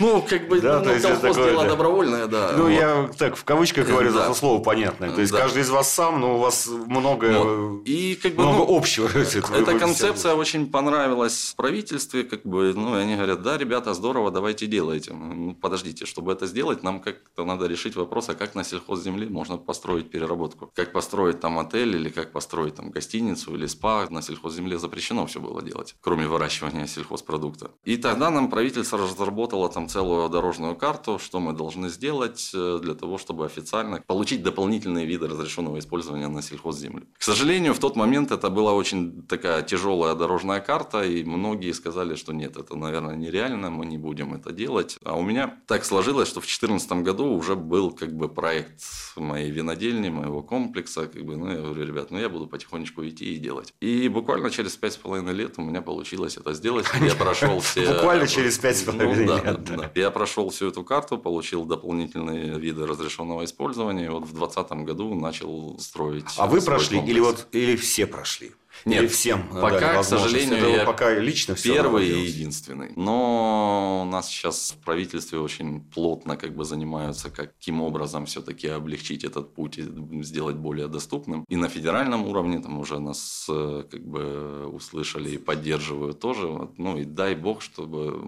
Ну, 0.00 0.22
как 0.28 0.48
бы, 0.48 0.60
Да, 0.60 0.80
ну, 0.80 0.84
колхоз 0.86 1.20
такое, 1.20 1.50
дело 1.50 1.62
да. 1.64 1.68
добровольное, 1.70 2.26
да. 2.26 2.52
Ну, 2.56 2.64
Вот. 2.64 2.70
я 2.70 3.10
так 3.18 3.36
в 3.36 3.44
кавычках 3.44 3.86
говорю, 3.86 4.12
Да. 4.12 4.28
за 4.28 4.34
слово 4.34 4.62
понятное. 4.62 5.12
То 5.12 5.20
есть, 5.20 5.32
Да. 5.32 5.40
каждый 5.40 5.62
из 5.62 5.70
вас 5.70 5.92
сам, 5.92 6.20
но 6.20 6.36
у 6.36 6.38
вас 6.38 6.66
много, 6.66 7.26
Вот. 7.38 7.88
И 7.88 8.14
как 8.22 8.34
бы, 8.34 8.42
много 8.44 8.64
ну, 8.66 8.76
общего. 8.76 8.93
Вы- 8.98 9.20
Эта 9.20 9.72
вы 9.72 9.78
концепция 9.78 10.32
все- 10.32 10.36
очень 10.36 10.70
понравилась 10.70 11.50
в 11.52 11.56
правительстве, 11.56 12.24
как 12.24 12.42
бы, 12.44 12.72
ну, 12.74 12.98
и 12.98 13.02
они 13.02 13.14
говорят, 13.16 13.42
да, 13.42 13.56
ребята, 13.58 13.94
здорово, 13.94 14.30
давайте 14.30 14.66
делайте. 14.66 15.12
Ну, 15.12 15.54
подождите, 15.54 16.06
чтобы 16.06 16.32
это 16.32 16.46
сделать, 16.46 16.82
нам 16.82 17.00
как-то 17.00 17.44
надо 17.44 17.66
решить 17.66 17.96
вопрос, 17.96 18.28
а 18.28 18.34
как 18.34 18.54
на 18.54 18.64
сельхозземле 18.64 19.28
можно 19.28 19.56
построить 19.56 20.10
переработку? 20.10 20.70
Как 20.74 20.92
построить 20.92 21.40
там 21.40 21.58
отель 21.58 21.96
или 21.96 22.08
как 22.08 22.32
построить 22.32 22.74
там 22.74 22.90
гостиницу 22.90 23.54
или 23.54 23.66
спа? 23.66 24.06
На 24.10 24.22
сельхозземле 24.22 24.78
запрещено 24.78 25.26
все 25.26 25.40
было 25.40 25.62
делать, 25.62 25.96
кроме 26.00 26.26
выращивания 26.26 26.86
сельхозпродукта. 26.86 27.70
И 27.84 27.96
тогда 27.96 28.30
нам 28.30 28.50
правительство 28.50 28.98
разработало 28.98 29.68
там 29.68 29.88
целую 29.88 30.28
дорожную 30.28 30.76
карту, 30.76 31.18
что 31.18 31.40
мы 31.40 31.52
должны 31.52 31.88
сделать 31.88 32.50
э, 32.54 32.78
для 32.82 32.94
того, 32.94 33.18
чтобы 33.18 33.44
официально 33.46 34.00
получить 34.06 34.42
дополнительные 34.42 35.06
виды 35.06 35.26
разрешенного 35.28 35.78
использования 35.78 36.28
на 36.28 36.42
сельхозземлю. 36.42 37.06
К 37.18 37.22
сожалению, 37.22 37.74
в 37.74 37.78
тот 37.78 37.96
момент 37.96 38.30
это 38.32 38.50
была 38.74 38.80
очень 38.80 39.22
такая 39.22 39.62
тяжелая 39.62 40.14
дорожная 40.14 40.60
карта, 40.60 41.02
и 41.02 41.24
многие 41.24 41.72
сказали, 41.72 42.14
что 42.16 42.32
нет, 42.32 42.56
это, 42.56 42.76
наверное, 42.76 43.16
нереально, 43.16 43.70
мы 43.70 43.86
не 43.86 43.98
будем 43.98 44.34
это 44.34 44.52
делать. 44.52 44.98
А 45.04 45.16
у 45.16 45.22
меня 45.22 45.56
так 45.66 45.84
сложилось, 45.84 46.28
что 46.28 46.40
в 46.40 46.44
2014 46.44 46.92
году 47.04 47.26
уже 47.26 47.54
был 47.54 47.90
как 47.92 48.12
бы 48.12 48.28
проект 48.28 48.82
моей 49.16 49.50
винодельни, 49.50 50.10
моего 50.10 50.42
комплекса, 50.42 51.06
как 51.06 51.24
бы, 51.24 51.36
ну, 51.36 51.50
я 51.50 51.56
говорю, 51.56 51.86
ребят, 51.86 52.10
ну, 52.10 52.18
я 52.18 52.28
буду 52.28 52.46
потихонечку 52.46 53.06
идти 53.06 53.34
и 53.34 53.38
делать. 53.38 53.72
И 53.80 54.08
буквально 54.08 54.50
через 54.50 54.76
пять 54.76 54.94
с 54.94 54.96
половиной 54.96 55.34
лет 55.34 55.54
у 55.56 55.62
меня 55.62 55.82
получилось 55.82 56.36
это 56.36 56.52
сделать. 56.54 56.86
Я 57.00 57.14
прошел 57.14 57.60
все... 57.60 57.92
Буквально 57.94 58.26
через 58.34 58.58
пять 58.58 58.76
с 58.78 58.82
половиной 58.82 59.26
Ну, 59.26 59.34
лет, 59.34 59.44
да, 59.44 59.54
да. 59.54 59.76
да. 59.76 59.90
Я 59.94 60.10
прошел 60.10 60.50
всю 60.50 60.68
эту 60.68 60.82
карту, 60.84 61.18
получил 61.18 61.64
дополнительные 61.64 62.58
виды 62.58 62.86
разрешенного 62.86 63.44
использования, 63.44 64.06
и 64.06 64.08
вот 64.08 64.24
в 64.24 64.34
2020 64.34 64.72
году 64.86 65.14
начал 65.14 65.78
строить 65.78 66.24
А 66.36 66.46
вы 66.46 66.60
прошли 66.60 66.98
или 67.00 67.20
вот 67.20 67.46
или 67.52 67.76
все 67.76 68.06
прошли? 68.06 68.52
Нет, 68.84 69.02
или 69.02 69.08
всем 69.08 69.48
пока, 69.48 69.80
дали 69.80 70.02
к 70.02 70.04
сожалению, 70.04 70.58
Это 70.58 70.68
я 70.68 70.84
пока 70.84 71.14
лично 71.18 71.54
все 71.54 71.74
Первый 71.74 72.08
и 72.08 72.26
единственный. 72.26 72.92
Но 72.96 74.02
у 74.02 74.10
нас 74.10 74.28
сейчас 74.28 74.74
в 74.78 74.84
правительстве 74.84 75.38
очень 75.38 75.80
плотно 75.80 76.36
как 76.36 76.54
бы 76.54 76.64
занимаются, 76.64 77.30
каким 77.30 77.80
образом 77.82 78.26
все-таки 78.26 78.68
облегчить 78.68 79.24
этот 79.24 79.54
путь 79.54 79.78
и 79.78 79.84
сделать 80.22 80.56
более 80.56 80.88
доступным. 80.88 81.44
И 81.48 81.56
на 81.56 81.68
федеральном 81.68 82.26
уровне 82.26 82.60
там 82.60 82.78
уже 82.78 82.98
нас 82.98 83.46
э, 83.48 83.84
как 83.90 84.04
бы 84.04 84.66
услышали 84.66 85.30
и 85.30 85.38
поддерживают 85.38 86.20
тоже. 86.20 86.68
Ну 86.76 86.98
и 86.98 87.04
дай 87.04 87.34
бог, 87.34 87.62
чтобы 87.62 88.20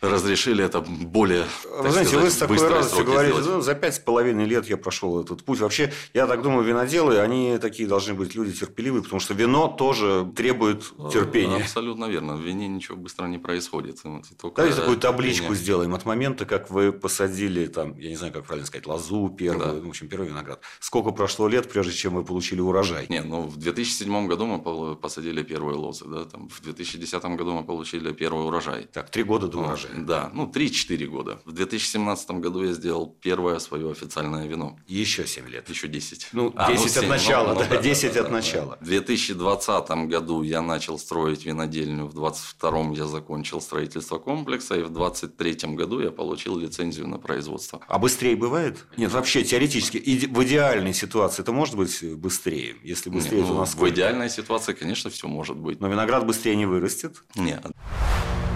разрешили 0.00 0.64
это 0.64 0.80
более, 0.80 1.44
Вы 1.78 1.90
знаете, 1.90 2.10
сказать, 2.10 2.24
вы 2.24 2.30
с 2.30 2.36
такой 2.36 2.68
радостью 2.68 3.04
говорите, 3.04 3.40
сделать. 3.40 3.56
ну, 3.56 3.62
за 3.62 3.74
пять 3.74 3.94
с 3.94 3.98
половиной 3.98 4.44
лет 4.44 4.68
я 4.68 4.76
прошел 4.76 5.20
этот 5.20 5.44
путь. 5.44 5.60
Вообще, 5.60 5.92
я 6.14 6.26
так 6.26 6.42
думаю, 6.42 6.64
виноделы, 6.64 7.18
они 7.18 7.58
такие 7.58 7.88
должны 7.88 8.14
быть 8.14 8.34
люди 8.34 8.52
терпеливые, 8.52 9.02
потому 9.02 9.20
что 9.20 9.34
вино 9.34 9.68
тоже 9.80 10.30
требует 10.36 10.92
терпения. 11.10 11.56
Абсолютно 11.56 12.04
верно. 12.04 12.36
В 12.36 12.42
вине 12.42 12.68
ничего 12.68 12.98
быстро 12.98 13.24
не 13.28 13.38
происходит. 13.38 14.02
Только 14.38 14.56
Давайте 14.56 14.76
такую 14.76 14.98
табличку 14.98 15.54
сделаем. 15.54 15.94
От 15.94 16.04
момента, 16.04 16.44
как 16.44 16.68
вы 16.68 16.92
посадили, 16.92 17.64
там, 17.64 17.96
я 17.96 18.10
не 18.10 18.16
знаю, 18.16 18.30
как 18.34 18.44
правильно 18.44 18.66
сказать, 18.66 18.86
лозу 18.86 19.30
первую, 19.30 19.80
да. 19.80 19.86
в 19.86 19.88
общем, 19.88 20.06
первый 20.08 20.28
виноград. 20.28 20.60
Сколько 20.80 21.12
прошло 21.12 21.48
лет, 21.48 21.70
прежде 21.70 21.94
чем 21.94 22.12
вы 22.16 22.24
получили 22.24 22.60
урожай? 22.60 23.06
Не, 23.08 23.22
ну, 23.22 23.44
в 23.44 23.56
2007 23.56 24.26
году 24.26 24.44
мы 24.44 24.96
посадили 24.96 25.42
первые 25.42 25.78
лозы. 25.78 26.04
Да? 26.06 26.26
Там, 26.26 26.50
в 26.50 26.60
2010 26.60 27.24
году 27.24 27.54
мы 27.54 27.64
получили 27.64 28.12
первый 28.12 28.44
урожай. 28.44 28.86
Так, 28.92 29.08
три 29.08 29.22
года 29.22 29.48
до 29.48 29.60
урожая. 29.60 29.92
Да, 29.96 30.30
ну, 30.34 30.46
три-четыре 30.46 31.06
года. 31.06 31.40
В 31.46 31.52
2017 31.52 32.32
году 32.32 32.64
я 32.64 32.74
сделал 32.74 33.16
первое 33.22 33.58
свое 33.60 33.90
официальное 33.90 34.46
вино. 34.46 34.78
Еще 34.86 35.26
семь 35.26 35.48
лет. 35.48 35.70
Еще 35.70 35.88
10. 35.88 36.28
Ну, 36.34 36.52
а, 36.54 36.70
10 36.70 36.82
ну, 36.82 36.88
7, 36.90 37.02
от 37.02 37.08
начала, 37.08 37.54
ну, 37.54 37.60
да, 37.60 37.66
да, 37.66 37.76
10 37.78 38.12
да, 38.12 38.20
от 38.20 38.26
да, 38.26 38.32
начала. 38.32 38.78
В 38.82 38.84
2020 38.84 39.69
году 40.08 40.42
я 40.42 40.62
начал 40.62 40.98
строить 40.98 41.44
винодельню, 41.44 42.06
в 42.06 42.14
2022 42.14 42.94
я 42.94 43.06
закончил 43.06 43.60
строительство 43.60 44.18
комплекса, 44.18 44.76
и 44.76 44.82
в 44.82 44.90
2023 44.90 45.74
году 45.74 46.00
я 46.00 46.10
получил 46.10 46.56
лицензию 46.58 47.08
на 47.08 47.18
производство. 47.18 47.80
А 47.88 47.98
быстрее 47.98 48.36
бывает? 48.36 48.86
Нет, 48.96 49.12
вообще 49.12 49.44
теоретически, 49.44 49.98
в 50.26 50.44
идеальной 50.44 50.94
ситуации 50.94 51.42
это 51.42 51.52
может 51.52 51.76
быть 51.76 52.02
быстрее? 52.16 52.76
Если 52.82 53.10
быстрее, 53.10 53.38
Нет, 53.38 53.48
то 53.48 53.54
ну, 53.54 53.64
В 53.64 53.88
идеальной 53.88 54.30
ситуации, 54.30 54.72
конечно, 54.72 55.10
все 55.10 55.28
может 55.28 55.56
быть. 55.56 55.80
Но 55.80 55.88
виноград 55.88 56.26
быстрее 56.26 56.56
не 56.56 56.66
вырастет? 56.66 57.22
Нет. 57.34 57.64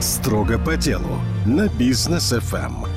Строго 0.01 0.59
по 0.59 0.77
делу 0.77 1.19
на 1.47 1.69
бизнес 1.69 2.33
FM. 2.33 2.89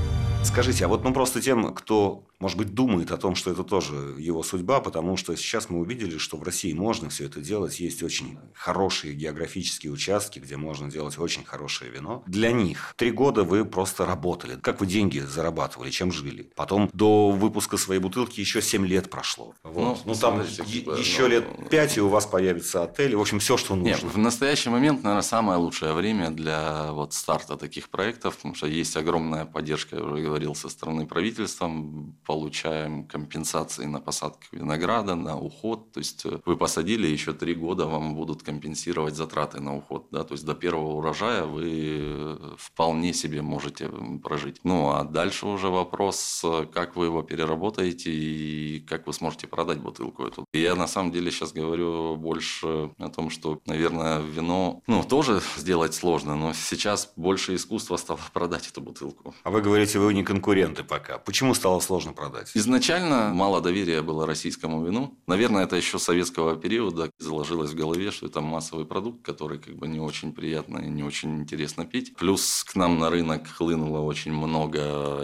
Скажите, 0.43 0.85
а 0.85 0.87
вот 0.87 1.03
ну 1.03 1.13
просто 1.13 1.41
тем, 1.41 1.73
кто 1.73 2.26
может 2.39 2.57
быть, 2.57 2.73
думает 2.73 3.11
о 3.11 3.17
том, 3.17 3.35
что 3.35 3.51
это 3.51 3.63
тоже 3.63 4.15
его 4.17 4.43
судьба, 4.43 4.79
потому 4.79 5.17
что 5.17 5.35
сейчас 5.35 5.69
мы 5.69 5.79
увидели, 5.79 6.17
что 6.17 6.37
в 6.37 6.43
России 6.43 6.71
можно 6.73 7.09
все 7.09 7.25
это 7.25 7.41
делать. 7.41 7.79
Есть 7.79 8.03
очень 8.03 8.37
хорошие 8.53 9.15
географические 9.15 9.91
участки, 9.91 10.39
где 10.39 10.55
можно 10.55 10.89
делать 10.89 11.17
очень 11.17 11.43
хорошее 11.43 11.91
вино. 11.91 12.23
Для 12.27 12.51
них 12.51 12.93
три 12.95 13.11
года 13.11 13.43
вы 13.43 13.65
просто 13.65 14.05
работали. 14.05 14.59
Как 14.61 14.79
вы 14.79 14.85
деньги 14.85 15.19
зарабатывали, 15.19 15.89
чем 15.89 16.11
жили? 16.11 16.51
Потом 16.55 16.89
до 16.93 17.31
выпуска 17.31 17.77
своей 17.77 17.99
бутылки 17.99 18.39
еще 18.39 18.61
семь 18.61 18.85
лет 18.85 19.09
прошло. 19.09 19.55
Вот. 19.63 20.05
Ну, 20.05 20.13
ну 20.13 20.15
там 20.15 20.41
еще 20.41 21.23
ну, 21.23 21.27
лет 21.27 21.69
пять 21.69 21.97
и 21.97 22.01
у 22.01 22.07
вас 22.07 22.27
появится 22.27 22.83
отель. 22.83 23.15
В 23.15 23.21
общем, 23.21 23.39
все, 23.39 23.57
что 23.57 23.75
нужно. 23.75 23.89
Нет, 23.89 24.03
в 24.03 24.17
настоящий 24.17 24.69
момент, 24.69 25.03
наверное, 25.03 25.23
самое 25.23 25.57
лучшее 25.57 25.93
время 25.93 26.29
для 26.29 26.91
вот 26.91 27.13
старта 27.13 27.57
таких 27.57 27.89
проектов, 27.89 28.35
потому 28.35 28.53
что 28.53 28.67
есть 28.67 28.95
огромная 28.95 29.45
поддержка, 29.45 29.95
я 29.95 30.03
уже 30.03 30.21
говорил, 30.21 30.53
со 30.53 30.69
стороны 30.69 31.07
правительства 31.07 31.67
получаем 32.27 33.05
компенсации 33.05 33.85
на 33.85 34.01
посадку 34.01 34.43
винограда, 34.51 35.15
на 35.15 35.39
уход. 35.39 35.93
То 35.93 35.99
есть 35.99 36.25
э, 36.25 36.39
вы 36.45 36.57
посадили, 36.57 37.07
еще 37.07 37.31
три 37.33 37.55
года 37.55 37.85
вам 37.85 38.15
будут 38.15 38.43
компенсировать 38.43 39.15
затраты 39.15 39.61
на 39.61 39.77
уход. 39.77 40.07
Да? 40.11 40.25
То 40.25 40.33
есть 40.33 40.45
до 40.45 40.53
первого 40.53 40.97
урожая 40.97 41.45
вы 41.45 41.63
э, 41.65 42.55
вполне 42.57 43.13
себе 43.13 43.41
можете 43.41 43.89
прожить. 44.21 44.59
Ну 44.63 44.89
а 44.89 45.05
дальше 45.05 45.47
уже 45.47 45.69
вопрос, 45.69 46.43
как 46.73 46.97
вы 46.97 47.05
его 47.05 47.23
переработаете 47.23 48.11
и 48.11 48.79
как 48.81 49.07
вы 49.07 49.13
сможете 49.13 49.47
продать 49.47 49.79
бутылку 49.79 50.25
эту. 50.25 50.45
Я 50.53 50.75
на 50.75 50.87
самом 50.87 51.13
деле 51.13 51.31
сейчас 51.31 51.53
говорю 51.53 52.17
больше 52.17 52.91
о 52.97 53.09
том, 53.09 53.29
что, 53.29 53.61
наверное, 53.65 54.19
вино 54.19 54.81
ну, 54.87 55.03
тоже 55.03 55.41
сделать 55.55 55.93
сложно, 55.93 56.35
но 56.35 56.51
сейчас 56.53 57.13
больше 57.15 57.55
искусства 57.55 57.95
стало 57.95 58.19
продать 58.33 58.67
эту 58.67 58.81
бутылку. 58.81 59.33
А 59.43 59.49
вы 59.49 59.61
говорите, 59.61 59.99
вы 59.99 60.13
не 60.13 60.23
конкуренты 60.23 60.83
пока. 60.83 61.19
Почему 61.19 61.53
стало 61.53 61.79
сложно 61.79 62.13
продать? 62.17 62.51
Изначально 62.55 63.31
мало 63.33 63.61
доверия 63.61 64.01
было 64.01 64.25
российскому 64.25 64.83
вину. 64.83 65.17
Наверное, 65.27 65.63
это 65.63 65.75
еще 65.75 65.99
советского 65.99 66.55
периода 66.55 67.09
заложилось 67.19 67.71
в 67.71 67.75
голове, 67.75 68.11
что 68.11 68.25
это 68.25 68.41
массовый 68.41 68.85
продукт, 68.85 69.25
который 69.25 69.59
как 69.59 69.75
бы 69.75 69.87
не 69.87 69.99
очень 69.99 70.33
приятно 70.33 70.79
и 70.79 70.89
не 70.89 71.03
очень 71.03 71.39
интересно 71.39 71.85
пить. 71.85 72.15
Плюс 72.15 72.63
к 72.63 72.75
нам 72.75 72.99
на 72.99 73.09
рынок 73.09 73.47
хлынуло 73.47 73.99
очень 73.99 74.33
много 74.33 74.79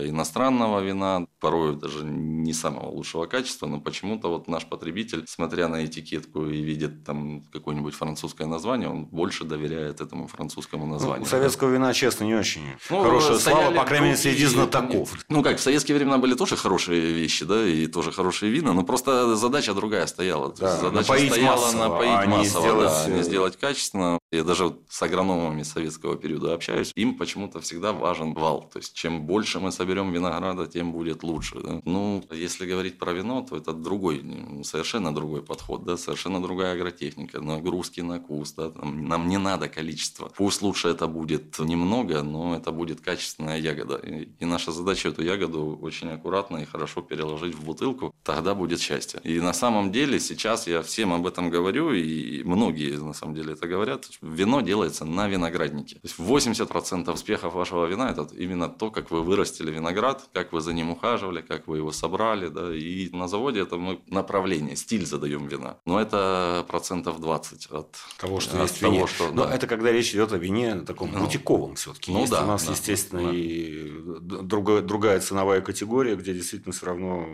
иностранного 0.07 0.79
вина, 0.79 1.25
порой 1.39 1.75
даже 1.75 2.03
не 2.03 2.53
самого 2.53 2.89
лучшего 2.89 3.25
качества, 3.25 3.67
но 3.67 3.81
почему-то 3.81 4.29
вот 4.29 4.47
наш 4.47 4.65
потребитель, 4.65 5.25
смотря 5.27 5.67
на 5.67 5.85
этикетку 5.85 6.45
и 6.45 6.62
видит 6.62 7.03
там 7.03 7.41
какое-нибудь 7.51 7.95
французское 7.95 8.47
название, 8.47 8.89
он 8.89 9.05
больше 9.05 9.43
доверяет 9.43 10.01
этому 10.01 10.27
французскому 10.27 10.85
ну, 10.85 10.93
названию. 10.93 11.21
Ну, 11.21 11.25
советского 11.25 11.69
вина, 11.69 11.93
честно, 11.93 12.25
не 12.25 12.35
очень 12.35 12.62
ну, 12.89 13.01
хорошая 13.03 13.38
слава, 13.38 13.75
по 13.75 13.83
крайней 13.85 14.07
мере, 14.07 14.17
среди 14.17 14.45
знатоков. 14.45 15.13
Ну 15.29 15.43
как, 15.43 15.57
в 15.57 15.62
советские 15.62 15.97
времена 15.97 16.17
были 16.17 16.35
тоже 16.35 16.55
хорошие 16.55 16.82
вещи, 16.91 17.45
да, 17.45 17.65
и 17.65 17.87
тоже 17.87 18.11
хорошие 18.11 18.51
вина, 18.51 18.73
но 18.73 18.83
просто 18.83 19.35
задача 19.35 19.73
другая 19.73 20.07
стояла. 20.07 20.53
Да, 20.57 20.77
задача 20.77 21.07
напоить 21.07 21.31
стояла 21.31 21.61
массово, 21.61 21.83
напоить 21.83 22.11
а 22.11 22.25
массово, 22.25 22.61
сделать... 22.61 22.91
да, 23.05 23.13
не 23.13 23.23
сделать 23.23 23.57
качественно. 23.57 24.19
Я 24.33 24.43
даже 24.43 24.75
с 24.89 24.99
агрономами 25.03 25.61
советского 25.61 26.15
периода 26.15 26.55
общаюсь, 26.55 26.91
им 26.95 27.17
почему-то 27.17 27.59
всегда 27.59 27.93
важен 27.93 28.33
вал. 28.33 28.67
То 28.73 28.79
есть, 28.79 28.95
чем 28.95 29.27
больше 29.27 29.59
мы 29.59 29.71
соберем 29.71 30.11
винограда, 30.11 30.65
тем 30.65 30.91
будет 30.91 31.21
лучше. 31.21 31.59
Да? 31.59 31.81
Ну, 31.85 32.23
если 32.31 32.65
говорить 32.65 32.97
про 32.97 33.13
вино, 33.13 33.45
то 33.47 33.55
это 33.55 33.73
другой, 33.73 34.23
совершенно 34.63 35.13
другой 35.13 35.43
подход, 35.43 35.83
да, 35.83 35.97
совершенно 35.97 36.41
другая 36.41 36.73
агротехника, 36.73 37.41
нагрузки 37.41 38.01
на 38.01 38.19
куст, 38.19 38.55
да, 38.55 38.71
нам, 38.75 39.05
нам 39.05 39.27
не 39.27 39.37
надо 39.37 39.69
количество. 39.69 40.31
Пусть 40.35 40.63
лучше 40.63 40.87
это 40.87 41.05
будет 41.05 41.59
немного, 41.59 42.23
но 42.23 42.55
это 42.55 42.71
будет 42.71 43.01
качественная 43.01 43.59
ягода. 43.59 43.97
И, 43.97 44.29
и 44.39 44.45
наша 44.45 44.71
задача 44.71 45.09
эту 45.09 45.23
ягоду 45.23 45.77
очень 45.79 46.09
аккуратно 46.09 46.57
и 46.57 46.65
хорошо 46.65 47.01
переложить 47.01 47.53
в 47.53 47.63
бутылку, 47.63 48.15
тогда 48.23 48.55
будет 48.55 48.81
счастье. 48.81 49.21
И 49.23 49.39
на 49.39 49.53
самом 49.53 49.91
деле 49.91 50.19
сейчас 50.19 50.65
я 50.65 50.81
всем 50.81 51.13
об 51.13 51.27
этом 51.27 51.51
говорю, 51.51 51.93
и 51.93 52.41
многие 52.43 52.97
на 52.97 53.13
самом 53.13 53.35
деле 53.35 53.53
это 53.53 53.67
говорят, 53.67 54.09
вино 54.23 54.61
делается 54.61 55.05
на 55.05 55.27
винограднике. 55.27 55.95
То 55.95 56.07
есть 56.07 56.17
80% 56.17 57.11
успехов 57.11 57.53
вашего 57.53 57.85
вина– 57.85 58.09
это 58.11 58.27
именно 58.35 58.69
то, 58.69 58.89
как 58.89 59.11
вы 59.11 59.21
вырастили 59.21 59.71
виноград, 59.71 60.23
как 60.33 60.53
вы 60.53 60.61
за 60.61 60.73
ним 60.73 60.91
ухаживали, 60.91 61.41
как 61.41 61.67
вы 61.67 61.77
его 61.77 61.91
собрали. 61.91 62.47
Да? 62.47 62.73
И 62.73 63.09
на 63.09 63.27
заводе 63.27 63.61
это 63.61 63.77
мы 63.77 63.99
направление, 64.07 64.75
стиль 64.75 65.05
задаем 65.05 65.47
вина. 65.47 65.77
Но 65.85 65.99
это 65.99 66.65
процентов 66.69 67.19
20 67.19 67.67
от 67.67 67.97
того, 68.17 68.39
что 68.39 68.55
от 68.55 68.69
есть 68.69 68.79
того, 68.79 68.93
вине. 68.93 69.07
Что, 69.07 69.31
Но 69.31 69.45
да. 69.45 69.53
это 69.53 69.67
когда 69.67 69.91
речь 69.91 70.11
идет 70.11 70.31
о 70.31 70.37
вине 70.37 70.75
таком 70.81 71.11
ну, 71.11 71.19
бутиковом 71.19 71.75
все-таки. 71.75 72.11
Ну, 72.11 72.21
есть 72.21 72.31
да, 72.31 72.43
у 72.43 72.47
нас, 72.47 72.65
да, 72.65 72.71
естественно, 72.71 73.23
да. 73.23 73.31
и 73.33 73.91
другая, 74.21 74.81
другая 74.81 75.19
ценовая 75.19 75.61
категория, 75.61 76.15
где 76.15 76.33
действительно 76.33 76.73
все 76.73 76.85
равно 76.85 77.27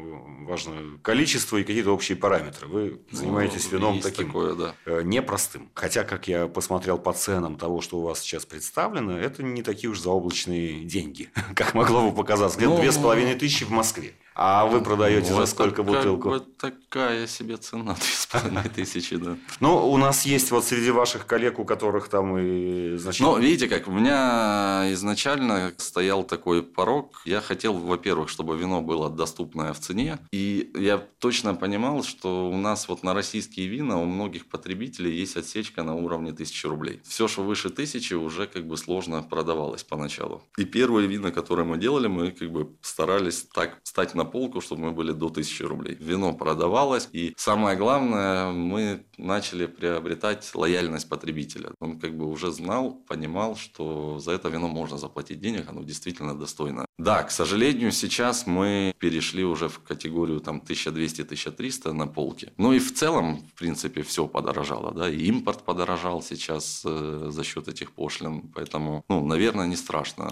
важно 0.48 0.74
количество 1.03 1.58
и 1.58 1.63
какие-то 1.63 1.91
общие 1.91 2.17
параметры. 2.17 2.67
Вы 2.67 3.01
ну, 3.12 3.17
занимаетесь 3.17 3.72
ну, 3.72 3.77
вином 3.77 4.00
таким 4.00 4.27
такое, 4.27 4.55
да. 4.55 4.75
Э, 4.86 5.01
непростым. 5.03 5.69
Хотя, 5.75 6.03
как 6.03 6.27
я 6.27 6.48
посмотрел 6.48 6.79
по 6.80 7.14
ценам 7.14 7.58
того, 7.58 7.82
что 7.82 8.00
у 8.00 8.02
вас 8.02 8.20
сейчас 8.20 8.46
представлено, 8.46 9.18
это 9.18 9.44
не 9.44 9.64
такие 9.64 9.90
уж 9.90 10.00
заоблачные 10.00 10.84
деньги, 10.84 11.30
как 11.56 11.74
могло 11.74 12.10
бы 12.10 12.16
показаться. 12.16 12.58
Где-то 12.58 12.76
ну, 12.76 12.82
две 12.82 12.92
с 12.92 12.98
половиной 12.98 13.36
тысячи 13.36 13.64
в 13.64 13.72
Москве. 13.72 14.14
А 14.41 14.65
вы 14.65 14.79
продаете 14.79 15.31
ну, 15.31 15.39
за 15.39 15.46
сколько 15.48 15.84
бутылку? 15.84 16.29
Как 16.29 16.39
бы 16.39 16.46
такая 16.58 17.27
себе 17.27 17.58
цена, 17.58 17.98
2,5 18.31 18.69
тысячи, 18.69 19.17
да. 19.17 19.36
Ну, 19.60 19.91
у 19.91 19.98
нас 19.98 20.25
есть 20.25 20.51
вот 20.51 20.63
среди 20.63 20.91
ваших 20.91 21.25
коллег, 21.25 21.60
у 21.60 21.65
которых 21.65 22.08
там 22.08 22.38
и 22.38 22.96
значит... 22.96 23.19
Ну, 23.19 23.38
видите 23.38 23.67
как, 23.67 23.89
у 23.89 23.91
меня 23.91 24.86
изначально 24.93 25.74
стоял 25.75 26.24
такой 26.24 26.63
порог. 26.63 27.22
Я 27.25 27.41
хотел, 27.41 27.74
во-первых, 27.74 28.29
чтобы 28.29 28.58
вино 28.58 28.81
было 28.81 29.10
доступное 29.10 29.74
в 29.74 29.79
цене. 29.79 30.19
И 30.31 30.72
я 30.74 31.00
точно 31.19 31.53
понимал, 31.53 32.01
что 32.03 32.50
у 32.50 32.55
нас 32.55 32.88
вот 32.88 33.03
на 33.03 33.13
российские 33.13 33.67
вина 33.67 34.00
у 34.00 34.05
многих 34.05 34.48
потребителей 34.48 35.13
есть 35.19 35.36
отсечка 35.36 35.84
на 35.84 35.96
уровне 35.96 36.31
тысячи 36.31 36.65
рублей. 36.65 37.01
Все, 37.03 37.27
что 37.27 37.43
выше 37.43 37.72
тысячи, 37.72 38.13
уже 38.13 38.48
как 38.48 38.65
бы 38.65 38.77
сложно 38.77 39.22
продавалось 39.22 39.84
поначалу. 39.84 40.43
И 40.58 40.63
первые 40.63 41.08
вина, 41.10 41.31
которые 41.31 41.65
мы 41.65 41.77
делали, 41.77 42.08
мы 42.08 42.31
как 42.31 42.50
бы 42.50 42.69
старались 42.81 43.43
так 43.43 43.79
стать 43.84 44.15
на 44.15 44.29
полку, 44.30 44.62
чтобы 44.62 44.84
мы 44.84 44.92
были 44.92 45.12
до 45.12 45.28
1000 45.28 45.68
рублей. 45.68 45.98
Вино 46.00 46.34
продавалось, 46.34 47.10
и 47.12 47.34
самое 47.38 47.78
главное, 47.78 48.52
мы 48.52 49.04
начали 49.18 49.66
приобретать 49.66 50.50
лояльность 50.56 51.10
потребителя. 51.10 51.72
Он 51.80 52.00
как 52.00 52.18
бы 52.18 52.26
уже 52.26 52.52
знал, 52.52 52.94
понимал, 53.08 53.56
что 53.56 54.20
за 54.20 54.32
это 54.32 54.50
вино 54.50 54.68
можно 54.68 54.98
заплатить 54.98 55.40
денег, 55.40 55.70
оно 55.70 55.84
действительно 55.84 56.38
достойно. 56.38 56.86
Да, 56.98 57.24
к 57.24 57.32
сожалению, 57.32 57.92
сейчас 57.92 58.48
мы 58.48 58.94
перешли 59.00 59.44
уже 59.44 59.70
в 59.70 59.80
категорию 59.80 60.40
там 60.40 60.62
1200-1300 60.66 61.94
на 61.94 62.08
полке. 62.08 62.52
Ну 62.58 62.74
и 62.74 62.80
в 62.80 62.94
целом, 62.94 63.38
в 63.38 63.54
принципе, 63.54 64.02
все 64.02 64.28
подорожало, 64.28 64.94
да, 64.94 65.10
и 65.10 65.26
импорт 65.26 65.64
подорожал 65.64 66.22
сейчас 66.22 66.84
э, 66.86 67.30
за 67.30 67.44
счет 67.44 67.68
этих 67.68 67.92
пошлин, 67.92 68.52
поэтому, 68.54 69.04
ну, 69.10 69.26
наверное, 69.26 69.68
не 69.68 69.76
страшно, 69.76 70.26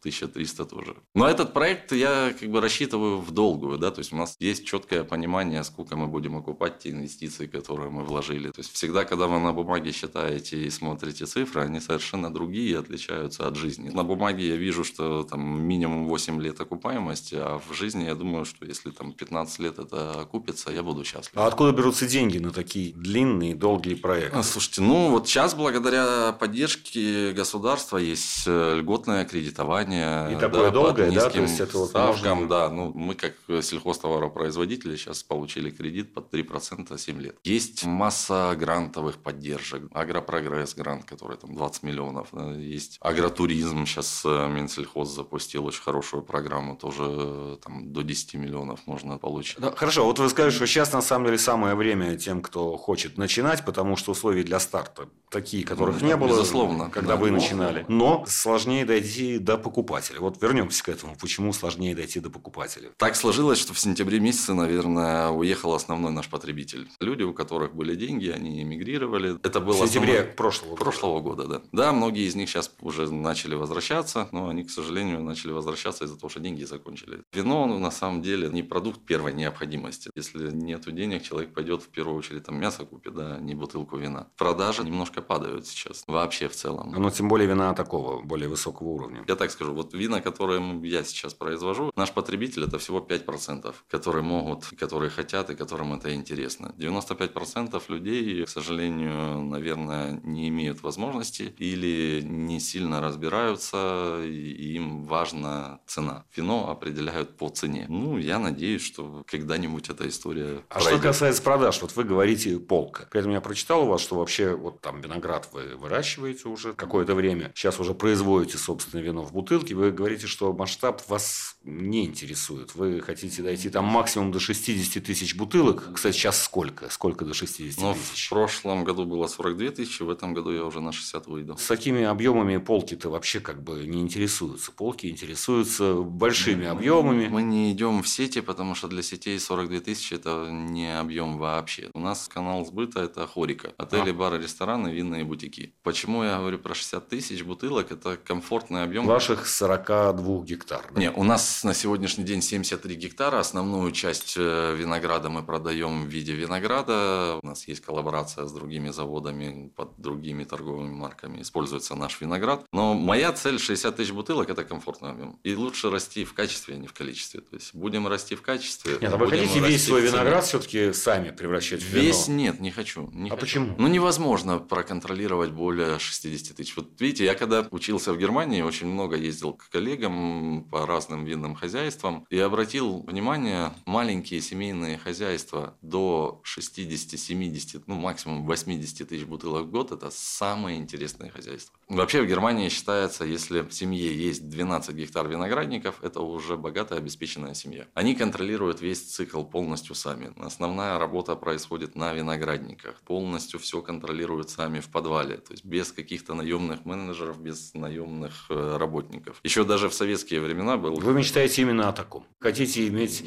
1300 0.00 0.64
тоже. 0.64 0.96
Но 1.14 1.26
этот 1.26 1.52
проект 1.52 1.92
я 1.92 2.34
как 2.38 2.50
бы 2.50 2.60
рассчитываю 2.60 3.18
в 3.18 3.30
долгую, 3.40 3.78
да, 3.78 3.90
то 3.90 4.00
есть 4.00 4.12
у 4.12 4.16
нас 4.16 4.36
есть 4.38 4.66
четкое 4.66 5.02
понимание, 5.02 5.64
сколько 5.64 5.96
мы 5.96 6.06
будем 6.08 6.36
окупать 6.36 6.78
те 6.80 6.90
инвестиции, 6.90 7.46
которые 7.46 7.88
мы 7.88 8.02
вложили. 8.04 8.48
То 8.50 8.60
есть 8.60 8.70
всегда, 8.74 9.04
когда 9.04 9.26
вы 9.26 9.38
на 9.38 9.52
бумаге 9.52 9.92
считаете 9.92 10.56
и 10.66 10.70
смотрите 10.70 11.24
цифры, 11.24 11.62
они 11.62 11.80
совершенно 11.80 12.30
другие 12.30 12.78
отличаются 12.78 13.48
от 13.48 13.56
жизни. 13.56 13.88
На 13.88 14.04
бумаге 14.04 14.46
я 14.46 14.56
вижу, 14.56 14.84
что 14.84 15.22
там 15.22 15.40
минимум 15.62 16.06
8 16.06 16.42
лет 16.42 16.60
окупаемости, 16.60 17.36
а 17.36 17.58
в 17.66 17.72
жизни 17.74 18.04
я 18.04 18.14
думаю, 18.14 18.44
что 18.44 18.66
если 18.66 18.90
там 18.90 19.12
15 19.12 19.58
лет 19.60 19.78
это 19.78 20.20
окупится, 20.20 20.70
я 20.70 20.82
буду 20.82 21.02
счастлив. 21.04 21.32
А 21.34 21.46
откуда 21.46 21.72
берутся 21.72 22.06
деньги 22.06 22.36
на 22.38 22.50
такие 22.50 22.92
длинные, 22.92 23.54
долгие 23.54 23.94
проекты? 23.94 24.36
А, 24.36 24.42
слушайте, 24.42 24.82
ну 24.82 25.10
вот 25.10 25.28
сейчас 25.28 25.54
благодаря 25.54 26.32
поддержке 26.32 27.32
государства 27.32 27.96
есть 27.96 28.44
э, 28.46 28.76
льготное 28.80 29.24
кредитование. 29.24 30.32
И 30.32 30.36
такое 30.36 30.70
да, 30.70 30.70
долгое, 30.70 31.10
да? 31.10 31.30
То 31.30 31.40
есть 31.40 31.60
это 31.60 31.78
вот 31.78 31.88
ставкам, 31.88 32.38
можно... 32.40 32.48
да. 32.48 32.68
Ну, 32.68 32.92
мы 32.94 33.14
как 33.20 33.34
сельхозтоваропроизводители 33.62 34.96
сейчас 34.96 35.22
получили 35.22 35.70
кредит 35.70 36.14
под 36.14 36.32
3% 36.32 36.98
7 36.98 37.20
лет. 37.20 37.36
Есть 37.44 37.84
масса 37.84 38.54
грантовых 38.58 39.18
поддержек. 39.18 39.82
Агропрогресс 39.92 40.74
грант, 40.74 41.04
который 41.04 41.36
там 41.36 41.54
20 41.54 41.82
миллионов. 41.82 42.28
Есть 42.56 42.98
агротуризм. 43.00 43.84
Сейчас 43.84 44.22
э, 44.24 44.48
Минсельхоз 44.48 45.10
запустил 45.10 45.66
очень 45.66 45.82
хорошую 45.82 46.22
программу. 46.22 46.76
Тоже 46.76 47.04
э, 47.06 47.56
там 47.62 47.92
до 47.92 48.02
10 48.02 48.34
миллионов 48.34 48.86
можно 48.86 49.18
получить. 49.18 49.58
Да, 49.58 49.72
хорошо, 49.72 50.04
вот 50.04 50.18
вы 50.18 50.28
скажете, 50.28 50.56
что 50.56 50.66
сейчас 50.66 50.92
на 50.92 51.02
самом 51.02 51.26
деле 51.26 51.38
самое 51.38 51.74
время 51.74 52.16
тем, 52.16 52.40
кто 52.40 52.76
хочет 52.76 53.18
начинать, 53.18 53.64
потому 53.64 53.96
что 53.96 54.12
условия 54.12 54.42
для 54.42 54.60
старта 54.60 55.08
такие, 55.30 55.64
которых 55.64 56.00
ну, 56.00 56.08
не 56.08 56.16
было, 56.16 56.28
безусловно, 56.28 56.90
когда 56.90 57.14
да. 57.14 57.16
вы 57.16 57.30
начинали. 57.30 57.84
Но 57.88 58.24
сложнее 58.26 58.84
дойти 58.84 59.38
до 59.38 59.56
покупателя. 59.56 60.20
Вот 60.20 60.42
вернемся 60.42 60.82
к 60.82 60.88
этому. 60.88 61.16
Почему 61.16 61.52
сложнее 61.52 61.94
дойти 61.94 62.20
до 62.20 62.30
покупателя? 62.30 62.90
Так 62.96 63.09
сложилось, 63.16 63.58
что 63.58 63.74
в 63.74 63.78
сентябре 63.78 64.20
месяце, 64.20 64.54
наверное, 64.54 65.28
уехал 65.28 65.74
основной 65.74 66.12
наш 66.12 66.28
потребитель. 66.28 66.88
Люди, 67.00 67.22
у 67.22 67.32
которых 67.32 67.74
были 67.74 67.94
деньги, 67.94 68.28
они 68.28 68.62
эмигрировали. 68.62 69.38
Это 69.42 69.60
было 69.60 69.84
в 69.84 69.88
сентябре 69.88 70.14
основной... 70.14 70.34
прошлого 70.34 70.70
года. 70.70 70.84
Прошлого 70.84 71.20
года, 71.20 71.46
да. 71.46 71.62
Да, 71.72 71.92
многие 71.92 72.26
из 72.26 72.34
них 72.34 72.48
сейчас 72.48 72.72
уже 72.80 73.12
начали 73.12 73.54
возвращаться, 73.54 74.28
но 74.32 74.48
они, 74.48 74.64
к 74.64 74.70
сожалению, 74.70 75.22
начали 75.22 75.52
возвращаться 75.52 76.04
из-за 76.04 76.16
того, 76.16 76.28
что 76.28 76.40
деньги 76.40 76.64
закончились. 76.64 77.20
Вино, 77.32 77.66
ну, 77.66 77.78
на 77.78 77.90
самом 77.90 78.22
деле, 78.22 78.48
не 78.48 78.62
продукт 78.62 79.00
первой 79.04 79.32
необходимости. 79.32 80.10
Если 80.14 80.50
нет 80.50 80.82
денег, 80.94 81.22
человек 81.22 81.52
пойдет 81.52 81.82
в 81.82 81.88
первую 81.88 82.18
очередь 82.18 82.44
там 82.44 82.58
мясо 82.58 82.84
купит, 82.84 83.14
да, 83.14 83.38
не 83.38 83.54
бутылку 83.54 83.96
вина. 83.96 84.28
Продажи 84.36 84.84
немножко 84.84 85.22
падают 85.22 85.66
сейчас, 85.66 86.04
вообще 86.06 86.48
в 86.48 86.54
целом. 86.54 86.92
Но 86.96 87.10
тем 87.10 87.28
более 87.28 87.48
вина 87.48 87.74
такого, 87.74 88.22
более 88.22 88.48
высокого 88.48 88.88
уровня. 88.88 89.24
Я 89.28 89.36
так 89.36 89.50
скажу, 89.50 89.74
вот 89.74 89.94
вина, 89.94 90.20
которые 90.20 90.80
я 90.82 91.04
сейчас 91.04 91.34
произвожу, 91.34 91.92
наш 91.96 92.12
потребитель 92.12 92.64
это 92.64 92.78
всего 92.78 92.99
5%, 93.00 93.74
которые 93.88 94.22
могут, 94.22 94.66
которые 94.78 95.10
хотят 95.10 95.50
и 95.50 95.54
которым 95.54 95.94
это 95.94 96.14
интересно. 96.14 96.74
95% 96.78 97.82
людей, 97.88 98.44
к 98.44 98.48
сожалению, 98.48 99.42
наверное, 99.42 100.20
не 100.22 100.48
имеют 100.48 100.82
возможности 100.82 101.54
или 101.58 102.22
не 102.22 102.60
сильно 102.60 103.00
разбираются, 103.00 104.20
и 104.24 104.74
им 104.74 105.04
важна 105.04 105.80
цена. 105.86 106.24
Вино 106.34 106.70
определяют 106.70 107.36
по 107.36 107.48
цене. 107.48 107.86
Ну, 107.88 108.18
я 108.18 108.38
надеюсь, 108.38 108.82
что 108.82 109.24
когда-нибудь 109.26 109.88
эта 109.88 110.08
история 110.08 110.62
А 110.68 110.74
пройдет. 110.74 110.92
что 110.92 111.02
касается 111.08 111.42
продаж, 111.42 111.80
вот 111.82 111.94
вы 111.96 112.04
говорите 112.04 112.58
полка. 112.58 113.08
Поэтому 113.12 113.34
я 113.34 113.40
прочитал 113.40 113.84
у 113.84 113.86
вас, 113.86 114.00
что 114.00 114.16
вообще 114.16 114.54
вот 114.54 114.80
там 114.80 115.00
виноград 115.00 115.48
вы 115.52 115.76
выращиваете 115.76 116.48
уже 116.48 116.72
какое-то 116.74 117.14
время. 117.14 117.52
Сейчас 117.54 117.80
уже 117.80 117.94
производите 117.94 118.58
собственное 118.58 119.04
вино 119.04 119.24
в 119.24 119.32
бутылке. 119.32 119.74
Вы 119.74 119.90
говорите, 119.90 120.26
что 120.26 120.52
масштаб 120.52 121.02
вас 121.08 121.56
не 121.62 122.04
интересует. 122.06 122.74
Вы 122.74 122.89
хотите 122.98 123.42
дойти 123.42 123.70
там 123.70 123.84
максимум 123.84 124.32
до 124.32 124.40
60 124.40 125.04
тысяч 125.04 125.36
бутылок. 125.36 125.90
Кстати, 125.94 126.16
сейчас 126.16 126.42
сколько? 126.42 126.90
Сколько 126.90 127.24
до 127.24 127.32
60 127.34 127.80
Ну, 127.82 127.94
тысяч? 127.94 128.26
в 128.26 128.30
прошлом 128.30 128.82
году 128.84 129.04
было 129.04 129.28
42 129.28 129.70
тысячи, 129.70 130.02
в 130.02 130.10
этом 130.10 130.34
году 130.34 130.50
я 130.52 130.64
уже 130.64 130.80
на 130.80 130.90
60 130.92 131.26
выйду. 131.28 131.56
С 131.58 131.66
такими 131.66 132.02
объемами 132.02 132.56
полки-то 132.56 133.08
вообще 133.10 133.40
как 133.40 133.62
бы 133.62 133.86
не 133.86 134.00
интересуются. 134.00 134.72
Полки 134.72 135.06
интересуются 135.06 135.94
большими 135.94 136.66
объемами. 136.66 137.28
Мы 137.28 137.42
не 137.42 137.70
идем 137.72 138.02
в 138.02 138.08
сети, 138.08 138.40
потому 138.40 138.74
что 138.74 138.88
для 138.88 139.02
сетей 139.02 139.38
42 139.38 139.80
тысячи 139.80 140.14
это 140.14 140.48
не 140.50 140.98
объем 140.98 141.38
вообще. 141.38 141.90
У 141.94 142.00
нас 142.00 142.28
канал 142.28 142.64
сбыта 142.66 143.00
это 143.00 143.26
хорика. 143.26 143.72
Отели, 143.78 144.10
А. 144.10 144.14
бары, 144.14 144.38
рестораны, 144.42 144.88
винные 144.88 145.24
бутики. 145.24 145.74
Почему 145.82 146.24
я 146.24 146.38
говорю 146.38 146.58
про 146.58 146.74
60 146.74 147.08
тысяч 147.08 147.42
бутылок? 147.42 147.92
Это 147.92 148.16
комфортный 148.16 148.82
объем. 148.82 149.06
Ваших 149.06 149.46
42 149.46 150.44
гектар. 150.44 150.90
да? 150.94 151.00
Не, 151.00 151.10
у 151.10 151.22
нас 151.24 151.64
на 151.64 151.74
сегодняшний 151.74 152.24
день 152.24 152.42
73 152.80 152.94
гектара. 152.96 153.38
Основную 153.38 153.92
часть 153.92 154.34
э, 154.36 154.74
винограда 154.76 155.28
мы 155.28 155.42
продаем 155.42 156.04
в 156.04 156.08
виде 156.08 156.32
винограда. 156.32 157.38
У 157.42 157.46
нас 157.46 157.68
есть 157.68 157.80
коллаборация 157.82 158.46
с 158.46 158.52
другими 158.52 158.90
заводами 158.90 159.70
под 159.76 160.00
другими 160.00 160.44
торговыми 160.44 160.92
марками. 160.92 161.42
Используется 161.42 161.94
наш 161.94 162.20
виноград. 162.20 162.64
Но 162.72 162.94
моя 162.94 163.32
цель 163.32 163.58
60 163.58 163.96
тысяч 163.96 164.12
бутылок– 164.12 164.48
это 164.50 164.64
комфортный 164.64 165.10
объем. 165.10 165.38
И 165.44 165.54
лучше 165.54 165.90
расти 165.90 166.24
в 166.24 166.34
качестве, 166.34 166.74
а 166.74 166.78
не 166.78 166.86
в 166.86 166.92
количестве. 166.92 167.40
То 167.40 167.56
есть 167.56 167.74
будем 167.74 168.06
расти 168.08 168.34
в 168.34 168.42
качестве. 168.42 168.98
Нет, 169.00 169.12
а 169.12 169.16
вы 169.16 169.28
хотите 169.28 169.60
весь 169.60 169.84
свой 169.84 170.02
виноград 170.02 170.44
все-таки 170.44 170.92
сами 170.92 171.30
превращать 171.30 171.82
в 171.82 171.88
вино? 171.88 172.04
Весь 172.04 172.28
нет, 172.28 172.60
не 172.60 172.70
хочу. 172.70 173.10
Не 173.12 173.28
А 173.30 173.32
хочу. 173.32 173.40
почему? 173.40 173.74
Ну, 173.78 173.88
невозможно 173.88 174.58
проконтролировать 174.58 175.50
более 175.50 175.98
60 175.98 176.56
тысяч. 176.56 176.76
Вот 176.76 177.00
видите, 177.00 177.24
я 177.24 177.34
когда 177.34 177.66
учился 177.70 178.12
в 178.12 178.18
Германии, 178.18 178.62
очень 178.62 178.86
много 178.86 179.16
ездил 179.16 179.52
к 179.52 179.68
коллегам 179.68 180.66
по 180.70 180.86
разным 180.86 181.24
винным 181.24 181.54
хозяйствам 181.54 182.26
и 182.30 182.38
обратил 182.70 183.02
внимание, 183.04 183.72
маленькие 183.84 184.40
семейные 184.40 184.96
хозяйства 184.96 185.74
до 185.82 186.40
60-70, 186.56 187.82
ну, 187.88 187.96
максимум 187.96 188.46
80 188.46 189.08
тысяч 189.08 189.24
бутылок 189.24 189.66
в 189.66 189.70
год– 189.70 189.90
это 189.92 190.10
самые 190.12 190.78
интересные 190.78 191.32
хозяйства. 191.32 191.74
Вообще 191.88 192.22
в 192.22 192.28
Германии 192.28 192.68
считается, 192.68 193.24
если 193.24 193.62
в 193.62 193.72
семье 193.72 194.14
есть 194.14 194.48
12 194.48 194.94
гектар 194.94 195.26
виноградников, 195.26 195.96
это 196.04 196.20
уже 196.20 196.56
богатая 196.56 197.00
обеспеченная 197.00 197.54
семья. 197.54 197.86
Они 197.94 198.14
контролируют 198.14 198.80
весь 198.80 199.02
цикл 199.02 199.42
полностью 199.42 199.96
сами. 199.96 200.32
Основная 200.36 200.96
работа 201.00 201.34
происходит 201.34 201.96
на 201.96 202.12
виноградниках. 202.12 203.00
Полностью 203.04 203.58
все 203.58 203.82
контролируют 203.82 204.50
сами 204.50 204.78
в 204.78 204.88
подвале. 204.88 205.38
То 205.38 205.54
есть 205.54 205.64
без 205.64 205.90
каких-то 205.90 206.34
наемных 206.34 206.84
менеджеров, 206.84 207.40
без 207.40 207.74
наемных 207.74 208.46
э, 208.48 208.76
работников. 208.76 209.40
Еще 209.42 209.64
даже 209.64 209.88
в 209.88 209.94
советские 209.94 210.40
времена 210.40 210.76
был... 210.76 210.94
Вы 211.00 211.12
мечтаете 211.12 211.62
именно 211.62 211.88
о 211.88 211.92
таком? 211.92 212.24
Хотите 212.38 212.59
иметь 212.64 213.24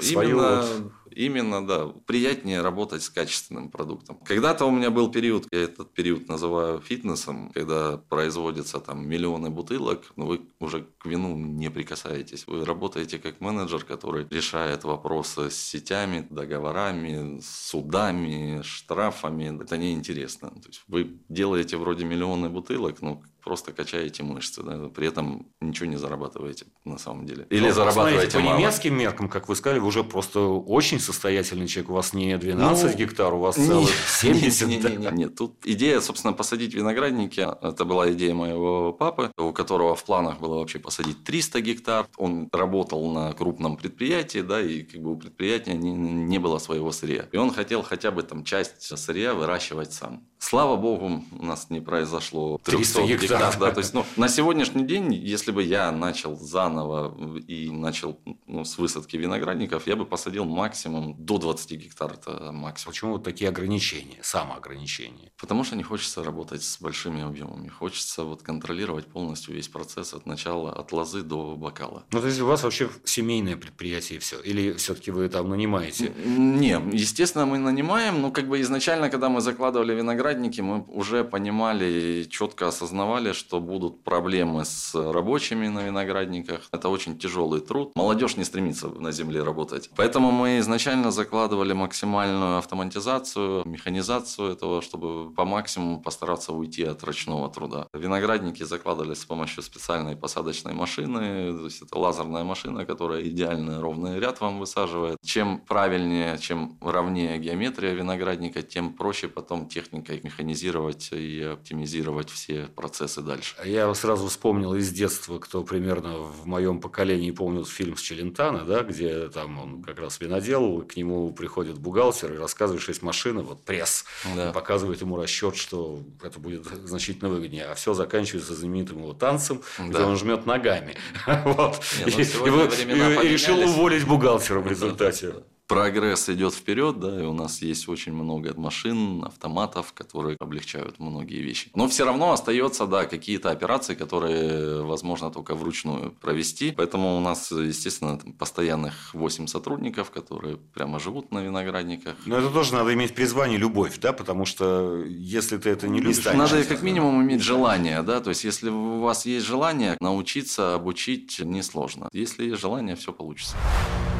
свою 0.00 0.30
Именно, 0.30 0.62
вот- 0.62 0.92
именно, 1.10 1.66
да, 1.66 1.86
приятнее 2.06 2.60
работать 2.62 3.02
с 3.02 3.10
качественным 3.10 3.70
продуктом. 3.70 4.18
Когда-то 4.24 4.64
у 4.66 4.70
меня 4.70 4.90
был 4.90 5.10
период, 5.10 5.46
я 5.50 5.62
этот 5.62 5.92
период 5.92 6.28
называю 6.28 6.80
фитнесом, 6.80 7.50
когда 7.52 7.96
производится 8.08 8.78
там 8.78 9.08
миллионы 9.08 9.50
бутылок, 9.50 10.12
но 10.16 10.26
вы 10.26 10.40
уже 10.60 10.86
к 10.98 11.06
вину 11.06 11.36
не 11.36 11.70
прикасаетесь. 11.70 12.46
Вы 12.46 12.64
работаете 12.64 13.18
как 13.18 13.40
менеджер, 13.40 13.84
который 13.84 14.26
решает 14.30 14.84
вопросы 14.84 15.50
с 15.50 15.56
сетями, 15.56 16.26
договорами, 16.30 17.40
судами, 17.42 18.62
штрафами. 18.62 19.60
Это 19.62 19.76
неинтересно. 19.76 20.50
То 20.50 20.68
есть 20.68 20.82
вы 20.86 21.18
делаете 21.28 21.76
вроде 21.76 22.04
миллионы 22.04 22.48
бутылок, 22.48 23.02
но 23.02 23.20
просто 23.42 23.72
качаете 23.72 24.22
мышцы, 24.22 24.62
да, 24.62 24.88
при 24.88 25.06
этом 25.08 25.46
ничего 25.60 25.86
не 25.86 25.96
зарабатываете 25.96 26.66
на 26.84 26.98
самом 26.98 27.26
деле. 27.26 27.46
Или 27.50 27.68
Ну, 27.68 27.72
зарабатываете 27.74 28.30
смотрите, 28.30 28.38
мало. 28.40 28.56
по 28.56 28.60
немецким 28.60 28.98
меркам, 28.98 29.28
как 29.28 29.48
вы 29.48 29.56
сказали, 29.56 29.78
вы 29.80 29.86
уже 29.88 30.04
просто 30.04 30.40
очень 30.40 31.00
состоятельный 31.00 31.66
человек. 31.68 31.90
У 31.90 31.94
вас 31.94 32.12
не 32.12 32.36
12 32.36 32.92
Ну, 32.92 32.98
гектар, 32.98 33.32
у 33.34 33.38
вас 33.38 33.56
Не- 33.56 33.66
целых 33.66 33.90
70. 34.08 34.68
не- 34.68 34.76
не- 34.76 34.96
не- 34.96 35.12
не. 35.12 35.28
Тут 35.28 35.54
идея, 35.64 36.00
собственно, 36.00 36.32
посадить 36.32 36.74
виноградники, 36.74 37.40
это 37.40 37.84
была 37.84 38.10
идея 38.12 38.34
моего 38.34 38.92
папы, 38.92 39.30
у 39.38 39.52
которого 39.52 39.94
в 39.94 40.04
планах 40.04 40.40
было 40.40 40.58
вообще 40.58 40.78
посадить 40.78 41.24
300 41.24 41.60
гектар. 41.60 42.06
Он 42.16 42.48
работал 42.52 43.10
на 43.12 43.32
крупном 43.32 43.76
предприятии, 43.76 44.40
да, 44.40 44.60
и 44.60 44.82
как 44.82 45.00
бы 45.02 45.12
у 45.12 45.16
предприятия 45.16 45.74
не, 45.74 45.90
не 45.92 46.38
было 46.38 46.58
своего 46.58 46.92
сырья. 46.92 47.26
И 47.32 47.36
он 47.36 47.50
хотел 47.52 47.82
хотя 47.82 48.10
бы 48.10 48.22
там 48.22 48.44
часть 48.44 48.82
сырья 48.98 49.34
выращивать 49.34 49.92
сам. 49.92 50.22
Слава 50.38 50.76
богу, 50.76 51.24
у 51.38 51.44
нас 51.44 51.68
не 51.70 51.80
произошло 51.80 52.58
300 52.62 53.00
300 53.00 53.06
гектар. 53.06 53.27
Гектар. 53.28 53.58
Да, 53.58 53.70
то 53.70 53.80
есть, 53.80 53.94
ну, 53.94 54.04
на 54.16 54.28
сегодняшний 54.28 54.84
день, 54.84 55.12
если 55.12 55.50
бы 55.52 55.62
я 55.62 55.90
начал 55.92 56.36
заново 56.36 57.16
и 57.46 57.70
начал 57.70 58.20
ну, 58.46 58.64
с 58.64 58.78
высадки 58.78 59.16
виноградников, 59.16 59.86
я 59.86 59.96
бы 59.96 60.04
посадил 60.04 60.44
максимум 60.44 61.14
до 61.18 61.38
20 61.38 61.72
гектар. 61.72 62.14
Это 62.14 62.52
максимум. 62.52 62.92
Почему 62.92 63.12
вот 63.12 63.24
такие 63.24 63.48
ограничения, 63.48 64.18
самоограничения? 64.22 65.30
Потому 65.38 65.64
что 65.64 65.76
не 65.76 65.82
хочется 65.82 66.22
работать 66.22 66.62
с 66.62 66.80
большими 66.80 67.22
объемами. 67.22 67.68
Хочется 67.68 68.24
вот 68.24 68.42
контролировать 68.42 69.06
полностью 69.06 69.54
весь 69.54 69.68
процесс 69.68 70.14
от 70.14 70.26
начала, 70.26 70.72
от 70.72 70.92
лозы 70.92 71.22
до 71.22 71.56
бокала. 71.56 72.04
Ну, 72.12 72.20
то 72.20 72.26
есть 72.26 72.40
у 72.40 72.46
вас 72.46 72.62
вообще 72.62 72.88
семейное 73.04 73.56
предприятие 73.56 74.18
и 74.18 74.20
все? 74.20 74.40
Или 74.40 74.72
все-таки 74.74 75.10
вы 75.10 75.28
там 75.28 75.48
нанимаете? 75.48 76.12
Не, 76.24 76.80
естественно, 76.92 77.46
мы 77.46 77.58
нанимаем, 77.58 78.22
но 78.22 78.30
как 78.30 78.48
бы 78.48 78.60
изначально, 78.60 79.10
когда 79.10 79.28
мы 79.28 79.40
закладывали 79.40 79.94
виноградники, 79.94 80.60
мы 80.60 80.84
уже 80.88 81.24
понимали 81.24 81.84
и 81.98 82.28
четко 82.28 82.68
осознавали, 82.68 83.17
осознавали, 83.18 83.32
что 83.32 83.60
будут 83.60 84.04
проблемы 84.04 84.64
с 84.64 84.94
рабочими 84.94 85.68
на 85.68 85.82
виноградниках. 85.82 86.68
Это 86.72 86.88
очень 86.88 87.18
тяжелый 87.18 87.60
труд. 87.60 87.92
Молодежь 87.94 88.36
не 88.36 88.44
стремится 88.44 88.88
на 88.88 89.12
земле 89.12 89.42
работать. 89.42 89.90
Поэтому 89.96 90.30
мы 90.30 90.58
изначально 90.58 91.10
закладывали 91.10 91.74
максимальную 91.74 92.58
автоматизацию, 92.58 93.62
механизацию 93.66 94.52
этого, 94.52 94.82
чтобы 94.82 95.34
по 95.34 95.44
максимуму 95.44 96.00
постараться 96.00 96.52
уйти 96.52 96.84
от 96.84 97.04
ручного 97.04 97.48
труда. 97.48 97.86
Виноградники 97.92 98.64
закладывались 98.64 99.18
с 99.18 99.24
помощью 99.24 99.62
специальной 99.62 100.16
посадочной 100.16 100.74
машины. 100.74 101.52
То 101.58 101.64
есть 101.64 101.82
это 101.82 101.98
лазерная 101.98 102.44
машина, 102.44 102.84
которая 102.84 103.22
идеально 103.22 103.80
ровный 103.80 104.20
ряд 104.20 104.40
вам 104.40 104.58
высаживает. 104.60 105.16
Чем 105.24 105.58
правильнее, 105.58 106.38
чем 106.38 106.78
ровнее 106.80 107.38
геометрия 107.38 107.94
виноградника, 107.94 108.62
тем 108.62 108.92
проще 108.92 109.28
потом 109.28 109.68
техникой 109.68 110.20
механизировать 110.22 111.12
и 111.12 111.42
оптимизировать 111.42 112.30
все 112.30 112.68
процессы 112.76 113.07
дальше. 113.16 113.56
Я 113.64 113.92
сразу 113.94 114.28
вспомнил 114.28 114.74
из 114.74 114.90
детства, 114.90 115.38
кто 115.38 115.62
примерно 115.62 116.18
в 116.18 116.46
моем 116.46 116.80
поколении 116.80 117.30
помнит 117.30 117.66
фильм 117.68 117.96
с 117.96 118.00
Челентана, 118.00 118.64
да, 118.64 118.82
где 118.82 119.28
там 119.28 119.58
он 119.58 119.82
как 119.82 119.98
раз 119.98 120.20
винодел, 120.20 120.82
к 120.82 120.96
нему 120.96 121.32
приходит 121.32 121.78
бухгалтер 121.78 122.34
и 122.34 122.36
рассказывает, 122.36 122.82
что 122.82 122.90
есть 122.90 123.02
машина, 123.02 123.42
вот 123.42 123.64
пресс, 123.64 124.04
да. 124.36 124.52
показывает 124.52 125.00
ему 125.00 125.16
расчет, 125.16 125.56
что 125.56 126.02
это 126.22 126.38
будет 126.38 126.64
значительно 126.84 127.28
выгоднее, 127.30 127.66
а 127.66 127.74
все 127.74 127.94
заканчивается 127.94 128.54
знаменитым 128.54 128.98
его 128.98 129.14
танцем, 129.14 129.62
да. 129.78 129.86
где 129.86 129.98
он 130.02 130.16
жмет 130.16 130.46
ногами. 130.46 130.96
Вот. 131.44 131.80
Ну, 132.04 133.22
и 133.22 133.28
решил 133.28 133.58
уволить 133.58 134.06
бухгалтера 134.06 134.60
в 134.60 134.66
результате 134.70 135.34
прогресс 135.68 136.28
идет 136.30 136.54
вперед, 136.54 136.98
да, 136.98 137.22
и 137.22 137.24
у 137.24 137.34
нас 137.34 137.62
есть 137.62 137.88
очень 137.88 138.12
много 138.12 138.54
машин, 138.58 139.22
автоматов, 139.24 139.92
которые 139.92 140.36
облегчают 140.40 140.98
многие 140.98 141.42
вещи. 141.42 141.70
Но 141.74 141.86
все 141.88 142.04
равно 142.04 142.32
остается, 142.32 142.86
да, 142.86 143.04
какие-то 143.04 143.50
операции, 143.50 143.94
которые 143.94 144.82
возможно 144.82 145.30
только 145.30 145.54
вручную 145.54 146.12
провести. 146.12 146.72
Поэтому 146.72 147.16
у 147.16 147.20
нас, 147.20 147.50
естественно, 147.50 148.18
постоянных 148.38 149.14
8 149.14 149.46
сотрудников, 149.46 150.10
которые 150.10 150.56
прямо 150.56 150.98
живут 150.98 151.30
на 151.32 151.40
виноградниках. 151.40 152.16
Но 152.24 152.38
это 152.38 152.48
тоже 152.48 152.72
надо 152.72 152.94
иметь 152.94 153.14
призвание 153.14 153.58
любовь, 153.58 153.98
да, 154.00 154.12
потому 154.12 154.46
что 154.46 155.04
если 155.04 155.58
ты 155.58 155.70
это 155.70 155.86
не 155.86 156.00
любишь... 156.00 156.24
Надо 156.24 156.64
как 156.64 156.82
минимум 156.82 157.22
иметь 157.22 157.42
желание, 157.42 158.02
да, 158.02 158.20
то 158.20 158.30
есть 158.30 158.44
если 158.44 158.70
у 158.70 159.00
вас 159.00 159.26
есть 159.26 159.44
желание, 159.44 159.96
научиться, 160.00 160.74
обучить 160.74 161.40
несложно. 161.40 162.08
Если 162.12 162.46
есть 162.46 162.60
желание, 162.60 162.96
все 162.96 163.12
получится. 163.12 163.54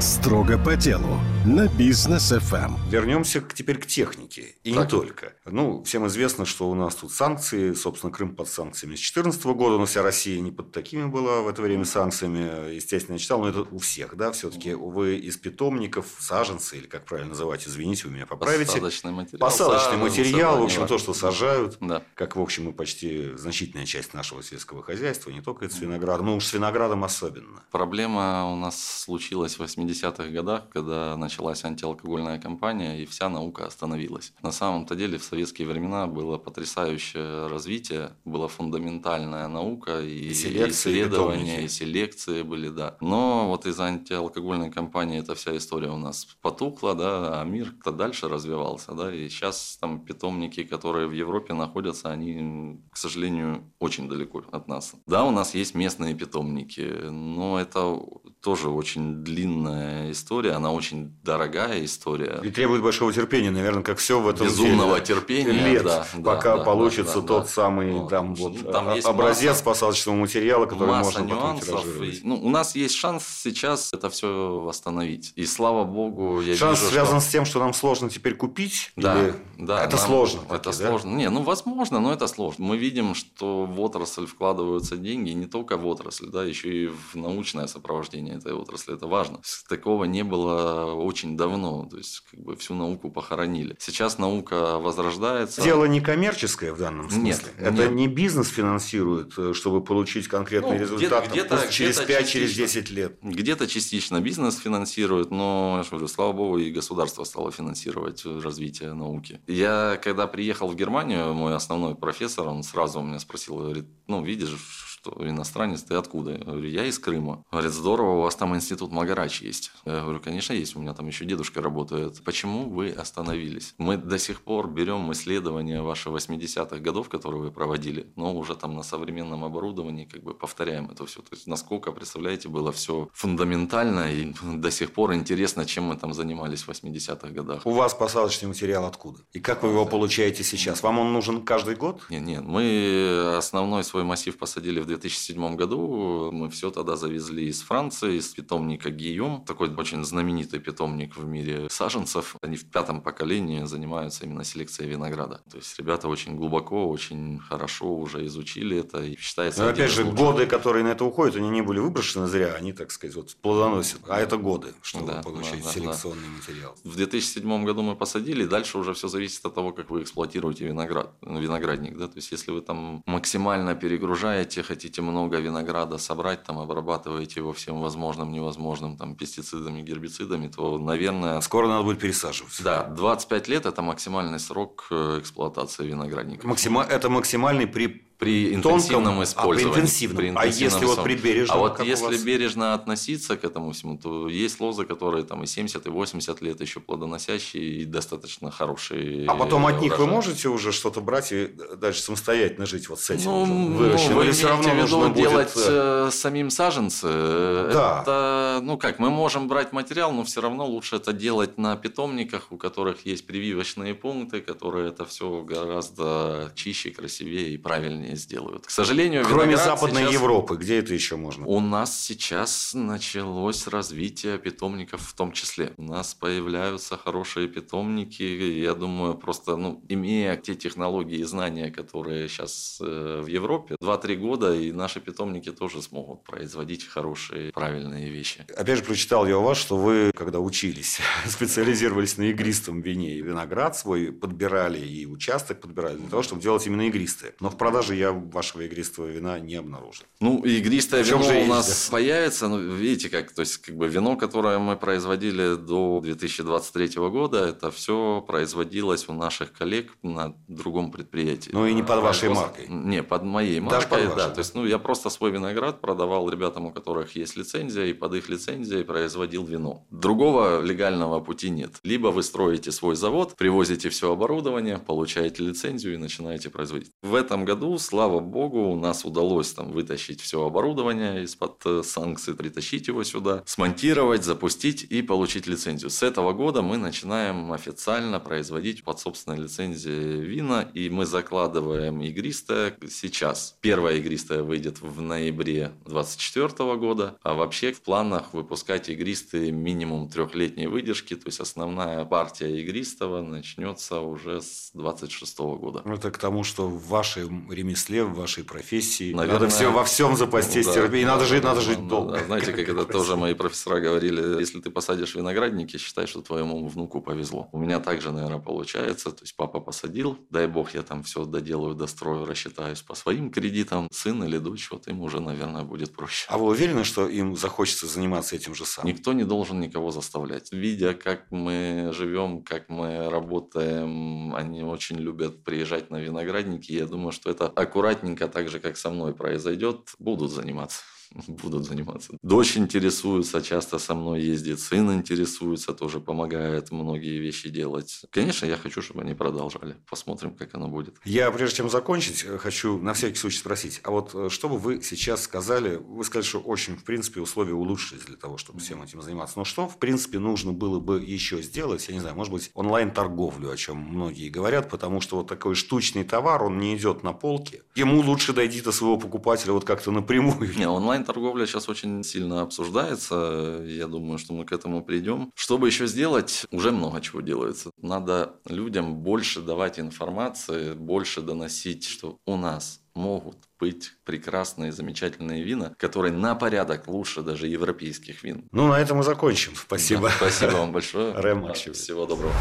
Строго 0.01 0.57
по 0.59 0.77
делу 0.77 1.19
на 1.45 1.67
бизнес 1.67 2.31
FM. 2.31 2.77
Вернемся 2.91 3.41
теперь 3.41 3.79
к 3.79 3.87
технике. 3.87 4.55
И 4.63 4.73
так. 4.73 4.85
не 4.85 4.91
только. 4.91 5.33
Ну, 5.47 5.83
всем 5.83 6.07
известно, 6.07 6.45
что 6.45 6.69
у 6.69 6.75
нас 6.75 6.95
тут 6.95 7.11
санкции. 7.11 7.73
Собственно, 7.73 8.13
Крым 8.13 8.37
под 8.37 8.49
санкциями 8.49 8.95
с 8.97 8.99
2014 8.99 9.45
года, 9.47 9.79
но 9.79 9.87
вся 9.87 10.03
Россия 10.03 10.41
не 10.41 10.53
под 10.53 10.73
такими 10.73 11.07
была 11.07 11.41
в 11.41 11.49
это 11.49 11.63
время 11.63 11.85
санкциями. 11.85 12.75
Естественно, 12.75 13.15
я 13.15 13.19
читал, 13.19 13.41
но 13.41 13.49
это 13.49 13.63
у 13.63 13.79
всех, 13.79 14.17
да, 14.17 14.31
все-таки 14.33 14.75
вы 14.75 15.17
из 15.17 15.37
питомников, 15.37 16.07
саженцы, 16.19 16.77
или 16.77 16.87
как 16.87 17.05
правильно 17.05 17.31
называть, 17.31 17.67
извините, 17.67 18.09
вы 18.09 18.15
меня 18.15 18.27
поправите. 18.27 18.67
Посадочный 18.67 19.13
материал. 19.13 19.41
Посадочный 19.41 19.97
материал, 19.97 20.61
в 20.61 20.65
общем, 20.65 20.87
то, 20.87 20.99
что 20.99 21.15
сажают, 21.15 21.79
да. 21.81 22.03
как, 22.15 22.37
в 22.37 22.41
общем, 22.41 22.69
и 22.69 22.73
почти 22.73 23.33
значительная 23.37 23.87
часть 23.87 24.13
нашего 24.13 24.43
сельского 24.43 24.83
хозяйства, 24.83 25.31
не 25.31 25.41
только 25.41 25.69
с 25.69 25.79
виноградом, 25.81 26.27
но 26.27 26.37
уж 26.37 26.45
с 26.45 26.53
виноградом 26.53 27.05
особенно. 27.05 27.65
Проблема 27.71 28.53
у 28.53 28.57
нас 28.57 28.81
случилась 28.83 29.59
в 29.59 29.63
80-х 29.89 30.29
годах, 30.29 30.69
когда 30.71 31.17
началась 31.17 31.65
антиалкогольная 31.65 32.39
кампания, 32.39 33.03
и 33.03 33.07
вся 33.07 33.29
наука 33.29 33.67
остановилась. 33.67 34.33
На 34.43 34.53
самом-то 34.53 34.95
деле 34.95 35.19
в 35.19 35.25
советские 35.25 35.69
времена 35.69 36.07
было 36.07 36.39
потрясающее 36.39 37.47
развитие, 37.49 38.11
была 38.25 38.49
фундаментальная 38.49 39.49
наука, 39.49 40.01
и, 40.01 40.29
и, 40.29 40.33
исследования, 40.33 41.63
и, 41.63 41.65
и 41.65 41.69
селекции 41.69 42.43
были, 42.43 42.69
да. 42.69 42.97
Но 43.01 43.49
вот 43.49 43.67
из-за 43.67 43.85
антиалкогольной 43.85 44.71
кампании 44.71 45.19
эта 45.19 45.35
вся 45.35 45.57
история 45.57 45.91
у 45.91 45.99
нас 45.99 46.27
потухла, 46.43 46.95
да, 46.95 47.41
а 47.41 47.45
мир-то 47.45 47.93
дальше 47.93 48.29
развивался, 48.29 48.93
да, 48.93 49.15
и 49.15 49.29
сейчас 49.29 49.79
там 49.81 50.01
питомники, 50.01 50.65
которые 50.65 51.07
в 51.07 51.13
Европе 51.13 51.55
находятся, 51.55 52.11
они, 52.11 52.81
к 52.91 52.97
сожалению, 52.97 53.73
очень 53.79 54.09
далеко 54.09 54.43
от 54.53 54.69
нас. 54.69 54.95
Да, 55.07 55.25
у 55.25 55.31
нас 55.31 55.55
есть 55.55 55.75
местные 55.75 56.15
питомники, 56.15 57.09
но 57.11 57.59
это 57.59 57.99
тоже 58.41 58.69
очень 58.69 59.25
длинная 59.25 59.78
история, 60.11 60.53
она 60.53 60.73
очень 60.73 61.13
дорогая 61.23 61.85
история. 61.85 62.41
И 62.43 62.51
требует 62.51 62.83
большого 62.83 63.13
терпения, 63.13 63.51
наверное, 63.51 63.83
как 63.83 63.99
все 63.99 64.21
в 64.21 64.29
этом 64.29 64.47
Безумного 64.47 65.01
деле. 65.01 65.07
терпения. 65.07 65.53
Лет, 65.53 65.85
да, 65.85 66.07
пока 66.25 66.59
да, 66.59 66.65
получится 66.65 67.21
да, 67.21 67.27
тот 67.27 67.43
да, 67.45 67.49
самый 67.49 68.01
да. 68.01 68.07
там, 68.07 68.35
вот, 68.35 68.71
там 68.71 68.89
образец 69.05 69.51
масса, 69.51 69.65
посадочного 69.65 70.17
материала, 70.17 70.67
который 70.67 70.95
можно 70.97 71.25
потом 71.25 71.61
тиражировать. 71.61 72.21
Ну, 72.25 72.37
у 72.37 72.49
нас 72.51 72.75
есть 72.75 72.95
шанс 72.95 73.25
сейчас 73.43 73.91
это 73.93 74.11
все 74.11 74.59
восстановить. 74.61 75.33
И 75.37 75.47
слава 75.47 75.85
богу, 75.85 76.41
я 76.41 76.57
Шанс 76.57 76.81
вижу, 76.81 76.93
связан 76.93 77.21
что... 77.21 77.29
с 77.29 77.33
тем, 77.33 77.45
что 77.45 77.59
нам 77.59 77.75
сложно 77.75 78.11
теперь 78.11 78.35
купить? 78.35 78.93
Да, 78.97 79.21
или... 79.21 79.35
да. 79.59 79.85
Это 79.85 79.97
нам... 79.97 80.07
сложно. 80.07 80.41
Это 80.49 80.71
таки, 80.71 80.77
сложно. 80.77 81.11
Да? 81.11 81.17
Не, 81.17 81.31
ну 81.31 81.43
возможно, 81.43 82.01
но 82.01 82.13
это 82.13 82.27
сложно. 82.27 82.65
Мы 82.65 82.77
видим, 82.77 83.15
что 83.15 83.65
в 83.65 83.81
отрасль 83.81 84.27
вкладываются 84.27 84.97
деньги, 84.97 85.31
не 85.31 85.47
только 85.47 85.77
в 85.77 85.87
отрасль, 85.87 86.29
да, 86.29 86.45
еще 86.45 86.85
и 86.85 86.87
в 86.87 87.15
научное 87.15 87.67
сопровождение 87.67 88.37
этой 88.37 88.53
отрасли. 88.53 88.95
Это 88.95 89.07
важно. 89.07 89.41
Такого 89.69 90.05
не 90.05 90.25
было 90.25 90.95
очень 90.95 91.37
давно. 91.37 91.87
То 91.91 91.99
есть, 91.99 92.23
как 92.31 92.41
бы 92.41 92.57
всю 92.57 92.75
науку 92.75 93.11
похоронили. 93.11 93.77
Сейчас 93.79 94.17
наука 94.17 94.79
возрождается. 94.79 95.63
Дело 95.63 95.85
не 95.85 96.01
коммерческое 96.01 96.73
в 96.73 96.79
данном 96.79 97.11
смысле. 97.11 97.53
Нет. 97.53 97.55
Это 97.59 97.83
нет. 97.85 97.93
не 97.93 98.09
бизнес 98.09 98.49
финансирует, 98.49 99.35
э, 99.37 99.53
чтобы 99.53 99.85
получить 99.85 100.27
конкретный 100.27 100.79
ну, 100.79 100.81
результат 100.81 101.31
где-то, 101.31 101.57
где 101.59 101.71
через 101.71 102.01
5, 102.01 102.29
через 102.29 102.55
10 102.55 102.91
лет. 102.91 103.19
Где-то 103.23 103.67
частично 103.67 104.21
бизнес 104.23 104.57
финансирует, 104.57 105.31
но, 105.31 105.83
я 105.83 105.91
говорю, 105.91 106.09
слава 106.09 106.33
богу, 106.33 106.59
и 106.59 106.71
государство 106.71 107.25
стало 107.25 107.53
финансировать 107.53 108.25
развитие 108.25 108.95
науки. 108.95 109.41
Я, 109.47 110.01
когда 110.03 110.27
приехал 110.27 110.69
в 110.69 110.77
Германию, 110.77 111.35
мой 111.35 111.55
основной 111.55 111.95
профессор, 111.95 112.49
он 112.49 112.63
сразу 112.63 113.01
у 113.01 113.03
меня 113.03 113.19
спросил, 113.19 113.57
говорит, 113.57 113.85
ну, 114.07 114.25
видишь, 114.25 114.98
что 115.09 115.29
иностранец, 115.29 115.83
ты 115.83 115.95
откуда? 115.95 116.33
Я 116.33 116.39
говорю, 116.39 116.69
я 116.69 116.85
из 116.85 116.99
Крыма. 116.99 117.45
Говорит, 117.51 117.73
здорово, 117.73 118.19
у 118.19 118.23
вас 118.23 118.37
там 118.37 118.55
институт 118.55 118.93
Магарач 118.93 119.43
есть. 119.43 119.73
Я 119.85 120.03
говорю, 120.03 120.21
конечно, 120.21 120.53
есть, 120.53 120.77
у 120.77 120.81
меня 120.81 120.95
там 120.95 121.07
еще 121.07 121.25
дедушка 121.25 121.63
работает. 121.63 122.23
Почему 122.25 122.69
вы 122.69 122.91
остановились? 122.91 123.75
Мы 123.79 123.97
до 123.97 124.19
сих 124.19 124.43
пор 124.43 124.69
берем 124.69 125.11
исследования 125.13 125.83
ваших 125.83 126.13
80-х 126.13 126.79
годов, 126.79 127.09
которые 127.09 127.43
вы 127.43 127.51
проводили, 127.51 128.13
но 128.17 128.35
уже 128.35 128.55
там 128.55 128.75
на 128.75 128.83
современном 128.83 129.45
оборудовании 129.45 130.05
как 130.05 130.23
бы 130.23 130.35
повторяем 130.35 130.91
это 130.91 131.07
все. 131.07 131.21
То 131.21 131.35
есть, 131.35 131.47
насколько, 131.47 131.93
представляете, 131.93 132.49
было 132.49 132.73
все 132.73 133.09
фундаментально 133.13 134.13
и 134.13 134.33
до 134.43 134.71
сих 134.71 134.93
пор 134.93 135.15
интересно, 135.15 135.65
чем 135.65 135.85
мы 135.85 135.97
там 135.97 136.13
занимались 136.13 136.63
в 136.63 136.69
80-х 136.69 137.29
годах. 137.29 137.63
У 137.65 137.73
вас 137.73 137.95
посадочный 137.95 138.49
материал 138.49 138.85
откуда? 138.85 139.21
И 139.33 139.41
как 139.41 139.63
вы 139.63 139.71
его 139.71 139.87
получаете 139.87 140.45
сейчас? 140.45 140.83
Вам 140.83 140.99
он 140.99 141.13
нужен 141.13 141.43
каждый 141.43 141.77
год? 141.77 142.03
Нет, 142.11 142.23
нет. 142.23 142.43
Мы 142.45 143.35
основной 143.37 143.85
свой 143.85 144.05
массив 144.05 144.37
посадили 144.37 144.81
в 144.81 144.87
2007 144.99 145.57
году 145.57 146.31
мы 146.33 146.51
все 146.51 146.71
тогда 146.71 146.97
завезли 146.97 147.49
из 147.49 147.63
Франции, 147.63 148.17
из 148.17 148.29
питомника 148.29 148.91
Гийом. 148.91 149.45
Такой 149.45 149.75
очень 149.75 150.05
знаменитый 150.05 150.61
питомник 150.61 151.17
в 151.17 151.25
мире 151.25 151.69
саженцев. 151.71 152.37
Они 152.43 152.57
в 152.57 152.71
пятом 152.71 153.01
поколении 153.01 153.65
занимаются 153.65 154.25
именно 154.25 154.45
селекцией 154.45 154.91
винограда. 154.91 155.41
То 155.51 155.57
есть 155.59 155.79
ребята 155.79 156.09
очень 156.09 156.37
глубоко, 156.37 156.89
очень 156.89 157.39
хорошо 157.39 157.97
уже 157.97 158.27
изучили 158.27 158.79
это 158.79 159.03
и 159.03 159.17
считается... 159.17 159.63
Но 159.63 159.69
опять 159.71 159.91
же, 159.91 160.05
годы, 160.05 160.47
которые 160.47 160.85
на 160.85 160.89
это 160.89 161.05
уходят, 161.05 161.37
они 161.37 161.49
не 161.51 161.63
были 161.63 161.79
выброшены 161.79 162.27
зря, 162.27 162.55
они, 162.55 162.73
так 162.73 162.91
сказать, 162.91 163.17
вот 163.17 163.37
плодоносят. 163.37 164.01
А 164.09 164.19
это 164.19 164.37
годы, 164.37 164.75
чтобы 164.83 165.13
да, 165.13 165.23
получить 165.23 165.63
да, 165.63 165.71
селекционный 165.71 166.29
да. 166.29 166.37
материал. 166.53 166.75
В 166.85 166.97
2007 166.97 167.65
году 167.65 167.83
мы 167.83 167.97
посадили, 167.97 168.45
дальше 168.45 168.79
уже 168.79 168.95
все 168.95 169.09
зависит 169.09 169.45
от 169.45 169.55
того, 169.55 169.73
как 169.73 169.91
вы 169.91 170.03
эксплуатируете 170.03 170.67
виноград, 170.67 171.13
виноградник. 171.23 171.97
Да? 171.97 172.09
То 172.09 172.17
есть, 172.17 172.33
если 172.33 172.51
вы 172.51 172.61
там 172.61 173.03
максимально 173.07 173.75
перегружаете, 173.75 174.63
хотите 174.63 174.78
много 175.03 175.39
винограда 175.39 175.99
собрать, 175.99 176.43
там 176.45 176.59
обрабатываете 176.59 177.41
его 177.41 177.53
всем 177.53 177.81
возможным, 177.81 178.33
невозможным, 178.33 178.97
там 178.97 179.15
пестицидами, 179.15 179.83
гербицидами, 179.83 180.49
то, 180.49 180.79
наверное... 180.79 181.41
Скоро 181.41 181.69
надо 181.69 181.85
будет 181.85 182.01
пересаживаться. 182.01 182.63
Да, 182.65 182.85
25 182.85 183.49
лет– 183.49 183.67
это 183.67 183.83
максимальный 183.83 184.39
срок 184.39 184.87
э, 184.91 185.19
эксплуатации 185.21 185.87
виноградника. 185.87 186.47
Максима... 186.47 186.83
Это 186.83 187.09
максимальный 187.09 187.67
при 187.67 188.08
при 188.19 188.53
интенсивном 188.53 189.05
тонком, 189.05 189.23
использовании. 189.23 189.71
А, 189.71 189.73
при 189.73 189.81
интенсивном. 189.81 190.17
При 190.17 190.29
интенсивном 190.31 190.43
а 190.43 190.65
если 190.65 190.85
вот 190.87 191.05
при 191.05 191.15
бережном, 191.15 191.57
А 191.57 191.61
вот 191.61 191.85
если 191.85 192.25
бережно 192.25 192.75
относиться 192.75 193.37
к 193.37 193.45
этому 193.45 193.71
всему, 193.71 193.97
то 193.97 194.29
есть 194.29 194.59
лозы, 194.61 194.85
которые 194.85 195.25
там 195.25 195.45
и 195.45 195.47
70, 195.47 195.87
и 195.87 195.89
80 195.91 196.43
лет 196.43 196.61
еще 196.61 196.81
плодоносящие 196.81 197.63
и 197.63 197.85
достаточно 197.85 198.51
хорошие. 198.51 199.27
А 199.29 199.37
потом 199.37 199.67
от 199.67 199.81
них 199.81 199.99
вы 199.99 200.07
можете 200.07 200.49
уже 200.49 200.73
что-то 200.73 201.01
брать 201.01 201.31
и 201.31 201.49
дальше 201.77 202.03
самостоятельно 202.03 202.67
жить 202.67 202.89
вот 202.89 203.01
с 203.01 203.11
этим 203.11 203.31
ну, 203.31 203.77
выращенным? 203.77 204.19
Ну, 204.19 204.25
вы 204.25 204.33
все 204.33 204.49
равно 204.49 204.75
нужно 204.75 205.11
делать 205.11 205.55
будет... 205.55 205.67
Э, 205.69 206.11
самим 206.11 206.51
саженцы. 206.51 207.07
Да. 207.07 208.01
Это, 208.03 208.61
ну 208.65 208.77
как, 208.79 208.99
мы 208.99 209.11
можем 209.11 209.47
брать 209.47 209.73
материал, 209.73 210.11
но 210.11 210.25
все 210.25 210.41
равно 210.41 210.67
лучше 210.67 210.97
это 210.97 211.13
делать 211.13 211.57
на 211.57 211.77
питомниках, 211.77 212.51
у 212.51 212.57
которых 212.57 213.07
есть 213.07 213.27
прививочные 213.27 213.95
пункты, 213.95 214.41
которые 214.41 214.89
это 214.89 215.05
все 215.05 215.43
гораздо 215.43 216.51
чище, 216.57 216.91
красивее 216.91 217.51
и 217.51 217.59
правильнее 217.59 218.08
правильнее 218.09 218.17
сделают. 218.17 218.67
К 218.67 218.71
сожалению, 218.71 219.25
Кроме 219.25 219.57
Западной 219.57 220.03
сейчас... 220.03 220.13
Европы, 220.13 220.57
где 220.57 220.79
это 220.79 220.95
еще 220.95 221.17
можно? 221.17 221.47
У 221.47 221.61
нас 221.61 221.99
сейчас 221.99 222.73
началось 222.75 223.67
развитие 223.67 224.39
питомников 224.39 225.01
в 225.01 225.15
том 225.15 225.33
числе. 225.33 225.73
У 225.77 225.83
нас 225.83 226.15
появляются 226.15 226.97
хорошие 226.97 227.49
питомники. 227.49 228.23
Я 228.23 228.75
думаю, 228.75 229.15
просто 229.15 229.57
ну, 229.57 229.83
имея 229.89 230.37
те 230.37 230.55
технологии 230.55 231.19
и 231.19 231.25
знания, 231.25 231.71
которые 231.71 232.29
сейчас 232.29 232.79
э, 232.81 233.21
в 233.23 233.27
Европе, 233.27 233.77
2-3 233.81 234.17
года, 234.17 234.55
и 234.55 234.73
наши 234.73 235.01
питомники 235.01 235.53
тоже 235.53 235.83
смогут 235.83 236.25
производить 236.25 236.87
хорошие, 236.87 237.53
правильные 237.53 238.11
вещи. 238.11 238.47
Опять 238.57 238.79
же, 238.79 238.85
прочитал 238.85 239.27
я 239.27 239.39
у 239.39 239.43
вас, 239.43 239.59
что 239.59 239.77
вы, 239.77 240.11
когда 240.15 240.39
учились, 240.41 241.01
специализировались 241.27 242.19
на 242.19 242.25
игристом 242.31 242.81
вине 242.81 243.17
и 243.17 243.23
виноград 243.23 243.77
свой 243.77 244.13
подбирали 244.13 244.79
и 244.79 245.07
участок 245.07 245.61
подбирали 245.61 245.97
для 245.97 246.09
того, 246.09 246.23
чтобы 246.23 246.43
делать 246.43 246.67
именно 246.67 246.87
игристые. 246.87 247.35
Но 247.41 247.51
в 247.51 247.57
продаже 247.57 247.98
я 247.99 248.13
вашего 248.13 248.63
игристого 248.63 249.07
вина 249.07 249.39
не 249.39 249.57
обнаружил. 249.57 250.05
Ну, 250.21 250.43
игристое 250.45 251.03
вино 251.03 251.23
же 251.23 251.43
у 251.43 251.47
нас 251.47 251.87
да? 251.87 251.93
появится. 251.93 252.49
Ну, 252.49 252.59
видите, 252.59 253.09
как, 253.09 253.33
то 253.33 253.41
есть, 253.41 253.59
как 253.59 253.77
бы 253.77 253.89
вино, 253.89 254.17
которое 254.17 254.59
мы 254.59 254.77
производили 254.77 255.57
до 255.57 256.01
2023 256.03 256.89
года, 257.09 257.47
это 257.47 257.71
все 257.71 258.25
производилось 258.27 259.09
у 259.09 259.13
наших 259.13 259.53
коллег 259.53 259.93
на 260.03 260.35
другом 260.49 260.91
предприятии. 260.91 261.51
Ну, 261.53 261.67
и 261.67 261.75
не 261.75 261.83
под 261.83 262.03
вашей 262.03 262.29
маркой? 262.29 262.67
Не, 262.69 263.03
под 263.03 263.23
моей 263.25 263.61
маркой, 263.61 263.79
Даже 263.79 263.89
под 263.89 264.01
вашей, 264.01 264.17
да. 264.17 264.29
да. 264.29 264.35
То 264.35 264.41
есть, 264.41 264.55
ну, 264.55 264.65
я 264.67 264.79
просто 264.79 265.11
свой 265.11 265.31
виноград 265.31 265.81
продавал 265.81 266.29
ребятам, 266.31 266.67
у 266.67 266.71
которых 266.71 267.17
есть 267.17 267.37
лицензия, 267.37 267.87
и 267.87 267.93
под 267.93 268.15
их 268.15 268.29
лицензией 268.29 268.85
производил 268.85 269.45
вино. 269.45 269.85
Другого 269.91 270.61
легального 270.63 271.21
пути 271.21 271.51
нет. 271.51 271.75
Либо 271.83 272.09
вы 272.09 272.23
строите 272.23 272.73
свой 272.73 272.97
завод, 272.97 273.35
привозите 273.37 273.89
все 273.89 274.13
оборудование, 274.13 274.79
получаете 274.79 275.43
лицензию 275.43 275.95
и 275.95 275.97
начинаете 275.97 276.51
производить. 276.51 276.91
В 277.03 277.15
этом 277.15 277.45
году, 277.45 277.79
слава 277.89 278.21
богу, 278.21 278.71
у 278.71 278.77
нас 278.77 279.07
удалось 279.07 279.53
там 279.53 279.73
вытащить 279.73 280.21
все 280.21 280.45
оборудование 280.45 281.23
из-под 281.25 281.63
э, 281.65 281.83
санкций, 281.83 282.35
притащить 282.35 282.87
его 282.89 283.03
сюда, 283.03 283.43
смонтировать, 283.47 284.25
запустить 284.25 284.83
и 284.83 285.01
получить 285.01 285.47
лицензию. 285.47 285.89
С 285.89 286.03
этого 286.03 286.35
года 286.35 286.61
мы 286.61 286.77
начинаем 286.77 287.51
официально 287.51 288.21
производить 288.21 288.85
под 288.85 289.01
собственной 289.01 289.39
лицензией 289.39 290.21
вина, 290.21 290.69
и 290.75 290.91
мы 290.91 291.07
закладываем 291.07 292.03
игристое 292.03 292.77
сейчас. 292.91 293.57
Первая 293.63 293.97
игристая 293.97 294.43
выйдет 294.43 294.83
в 294.83 295.01
ноябре 295.01 295.73
2024 295.87 296.77
года, 296.77 297.17
а 297.23 297.33
вообще 297.33 297.73
в 297.73 297.81
планах 297.81 298.35
выпускать 298.35 298.91
игристые 298.91 299.51
минимум 299.51 300.11
трехлетней 300.11 300.67
выдержки, 300.67 301.17
то 301.17 301.29
есть 301.29 301.41
основная 301.41 302.05
партия 302.05 302.55
игристого 302.61 303.23
начнется 303.23 304.01
уже 304.01 304.43
с 304.43 304.73
26 304.75 305.39
года. 305.39 305.83
Это 305.87 306.11
к 306.11 306.19
тому, 306.19 306.45
что 306.45 306.69
в 306.69 306.89
вашем 306.89 307.51
ремесле, 307.51 307.78
в 307.87 308.15
вашей 308.15 308.45
профессии 308.45 309.13
Наверное, 309.13 309.41
надо 309.41 309.49
все 309.49 309.71
во 309.71 309.85
всем 309.85 310.17
запастись 310.17 310.67
да, 310.67 310.75
терпением, 310.75 311.09
да, 311.09 311.15
надо 311.15 311.27
жить, 311.27 311.45
надо 311.45 311.61
жить 311.61 311.79
да, 311.79 311.89
долго. 311.89 312.13
Да, 312.13 312.25
знаете, 312.25 312.53
как 312.53 312.69
это 312.69 312.85
тоже 312.85 313.17
мои 313.17 313.35
профессора 313.35 313.81
говорили, 313.81 314.41
если 314.41 314.61
ты 314.61 314.71
посадишь 314.71 315.15
виноградники, 315.15 315.77
считай, 315.77 316.07
что 316.07 316.21
твоему 316.23 316.67
внуку 316.69 317.01
повезло. 317.01 317.49
У 317.53 317.59
меня 317.59 317.81
также, 317.81 318.13
наверное, 318.13 318.39
получается, 318.39 319.11
то 319.11 319.23
есть 319.23 319.37
папа 319.37 319.61
посадил, 319.61 320.19
дай 320.31 320.47
бог 320.47 320.75
я 320.75 320.83
там 320.83 321.03
все 321.03 321.25
доделаю, 321.25 321.75
дострою, 321.75 322.27
рассчитаюсь 322.27 322.83
по 322.83 322.95
своим 322.95 323.31
кредитам, 323.31 323.89
сын 323.91 324.23
или 324.25 324.39
дочь, 324.39 324.69
вот 324.71 324.89
им 324.89 325.01
уже, 325.01 325.21
наверное, 325.21 325.63
будет 325.63 325.93
проще. 325.93 326.27
А 326.29 326.39
вы 326.39 326.47
уверены, 326.47 326.85
что 326.85 327.09
им 327.09 327.37
захочется 327.37 327.87
заниматься 327.87 328.37
этим 328.37 328.55
же 328.55 328.65
самым? 328.65 328.93
Никто 328.93 329.13
не 329.13 329.25
должен 329.25 329.61
никого 329.61 329.91
заставлять. 329.91 330.53
Видя, 330.53 330.95
как 330.95 331.31
мы 331.31 331.93
живем, 331.95 332.43
как 332.43 332.69
мы 332.69 333.09
работаем, 333.09 334.35
они 334.35 334.63
очень 334.63 334.97
любят 334.97 335.45
приезжать 335.45 335.91
на 335.91 335.97
виноградники. 335.97 336.73
Я 336.73 336.87
думаю, 336.87 337.13
что 337.13 337.31
это 337.31 337.49
аккуратненько, 337.69 338.29
так 338.29 338.49
же, 338.49 338.59
как 338.59 338.77
со 338.77 338.91
мной 338.91 339.15
произойдет, 339.15 339.95
будут 339.99 340.33
заниматься. 340.33 340.83
будут 341.29 341.67
заниматься. 341.67 342.13
Дочь 342.23 342.57
интересуется, 342.57 343.43
часто 343.43 343.79
со 343.79 343.95
мной 343.95 344.23
ездит, 344.23 344.61
сын 344.61 344.93
интересуется, 344.93 345.73
тоже 345.73 346.01
помогает 346.01 346.71
многие 346.71 347.19
вещи 347.19 347.49
делать. 347.49 348.03
Конечно, 348.11 348.47
я 348.47 348.57
хочу, 348.57 348.83
чтобы 348.83 349.03
они 349.03 349.15
продолжали. 349.15 349.77
Посмотрим, 349.89 350.35
как 350.35 350.55
оно 350.55 350.69
будет. 350.69 350.97
Я, 351.05 351.31
прежде 351.31 351.57
чем 351.57 351.71
закончить, 351.71 352.23
хочу 352.23 352.79
на 352.79 352.95
всякий 352.95 353.17
случай 353.17 353.39
спросить, 353.39 353.81
а 353.85 353.91
вот 353.91 354.15
э, 354.15 354.29
что 354.29 354.49
бы 354.49 354.59
вы 354.59 354.83
сейчас 354.83 355.23
сказали, 355.23 355.77
вы 355.77 356.05
сказали, 356.05 356.27
что 356.27 356.41
очень, 356.41 356.77
в 356.77 356.85
принципе, 356.85 357.21
условия 357.21 357.55
улучшились 357.55 358.05
для 358.05 358.17
того, 358.17 358.39
чтобы 358.39 358.61
всем 358.61 358.83
этим 358.83 359.03
заниматься, 359.03 359.39
но 359.39 359.45
что, 359.45 359.69
в 359.69 359.79
принципе, 359.79 360.19
нужно 360.19 360.53
было 360.53 360.81
бы 360.81 361.03
еще 361.03 361.43
сделать, 361.43 361.89
я 361.89 361.95
не 361.95 362.01
знаю, 362.01 362.17
может 362.17 362.33
быть, 362.33 362.51
онлайн-торговлю, 362.55 363.51
о 363.51 363.57
чем 363.57 363.79
многие 363.79 364.29
говорят, 364.29 364.69
потому 364.69 365.01
что 365.01 365.17
вот 365.17 365.29
такой 365.29 365.55
штучный 365.55 366.05
товар, 366.05 366.43
он 366.43 366.59
не 366.59 366.77
идет 366.77 367.03
на 367.03 367.13
полке. 367.13 367.63
Ему 367.75 368.01
лучше 368.01 368.33
дойти 368.33 368.61
до 368.61 368.73
своего 368.73 368.97
покупателя 368.97 369.53
вот 369.53 369.65
как-то 369.65 369.91
напрямую. 369.91 370.57
Не, 370.57 370.67
онлайн 370.67 370.98
онлайн-торговля 370.99 371.47
сейчас 371.47 371.69
очень 371.69 372.03
сильно 372.03 372.43
обсуждается. 372.43 373.63
Я 373.67 373.87
думаю, 373.87 374.19
что 374.19 374.33
мы 374.33 374.45
к 374.45 374.53
этому 374.53 374.83
придем. 374.83 375.31
Чтобы 375.35 375.69
еще 375.69 375.87
сделать, 375.87 376.47
уже 376.51 376.71
много 376.71 377.01
чего 377.01 377.21
делается. 377.21 377.71
Надо 377.81 378.35
людям 378.47 378.97
больше 378.97 379.41
давать 379.41 379.79
информации, 379.79 380.75
больше 380.75 381.21
доносить, 381.21 381.85
что 381.85 382.19
у 382.27 382.37
нас 382.37 382.81
могут 382.95 383.37
быть 383.61 383.93
прекрасные, 384.05 384.73
замечательные 384.73 385.45
вина, 385.45 385.75
которые 385.79 386.13
на 386.13 386.35
порядок 386.35 386.89
лучше 386.89 387.23
даже 387.23 387.47
европейских 387.47 388.25
вин. 388.25 388.49
Ну, 388.51 388.67
на 388.67 388.81
этом 388.81 388.99
мы 388.99 389.05
закончим. 389.05 389.53
Спасибо. 389.55 390.09
Да, 390.09 390.15
спасибо 390.17 390.57
вам 390.59 390.73
большое. 390.73 391.13
Рэм 391.15 391.53
Всего 391.55 392.07
доброго. 392.07 392.33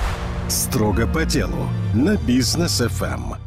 Строго 0.49 1.07
по 1.07 1.25
делу 1.25 1.69
на 1.93 2.17
бизнес 2.17 2.81
FM. 2.81 3.46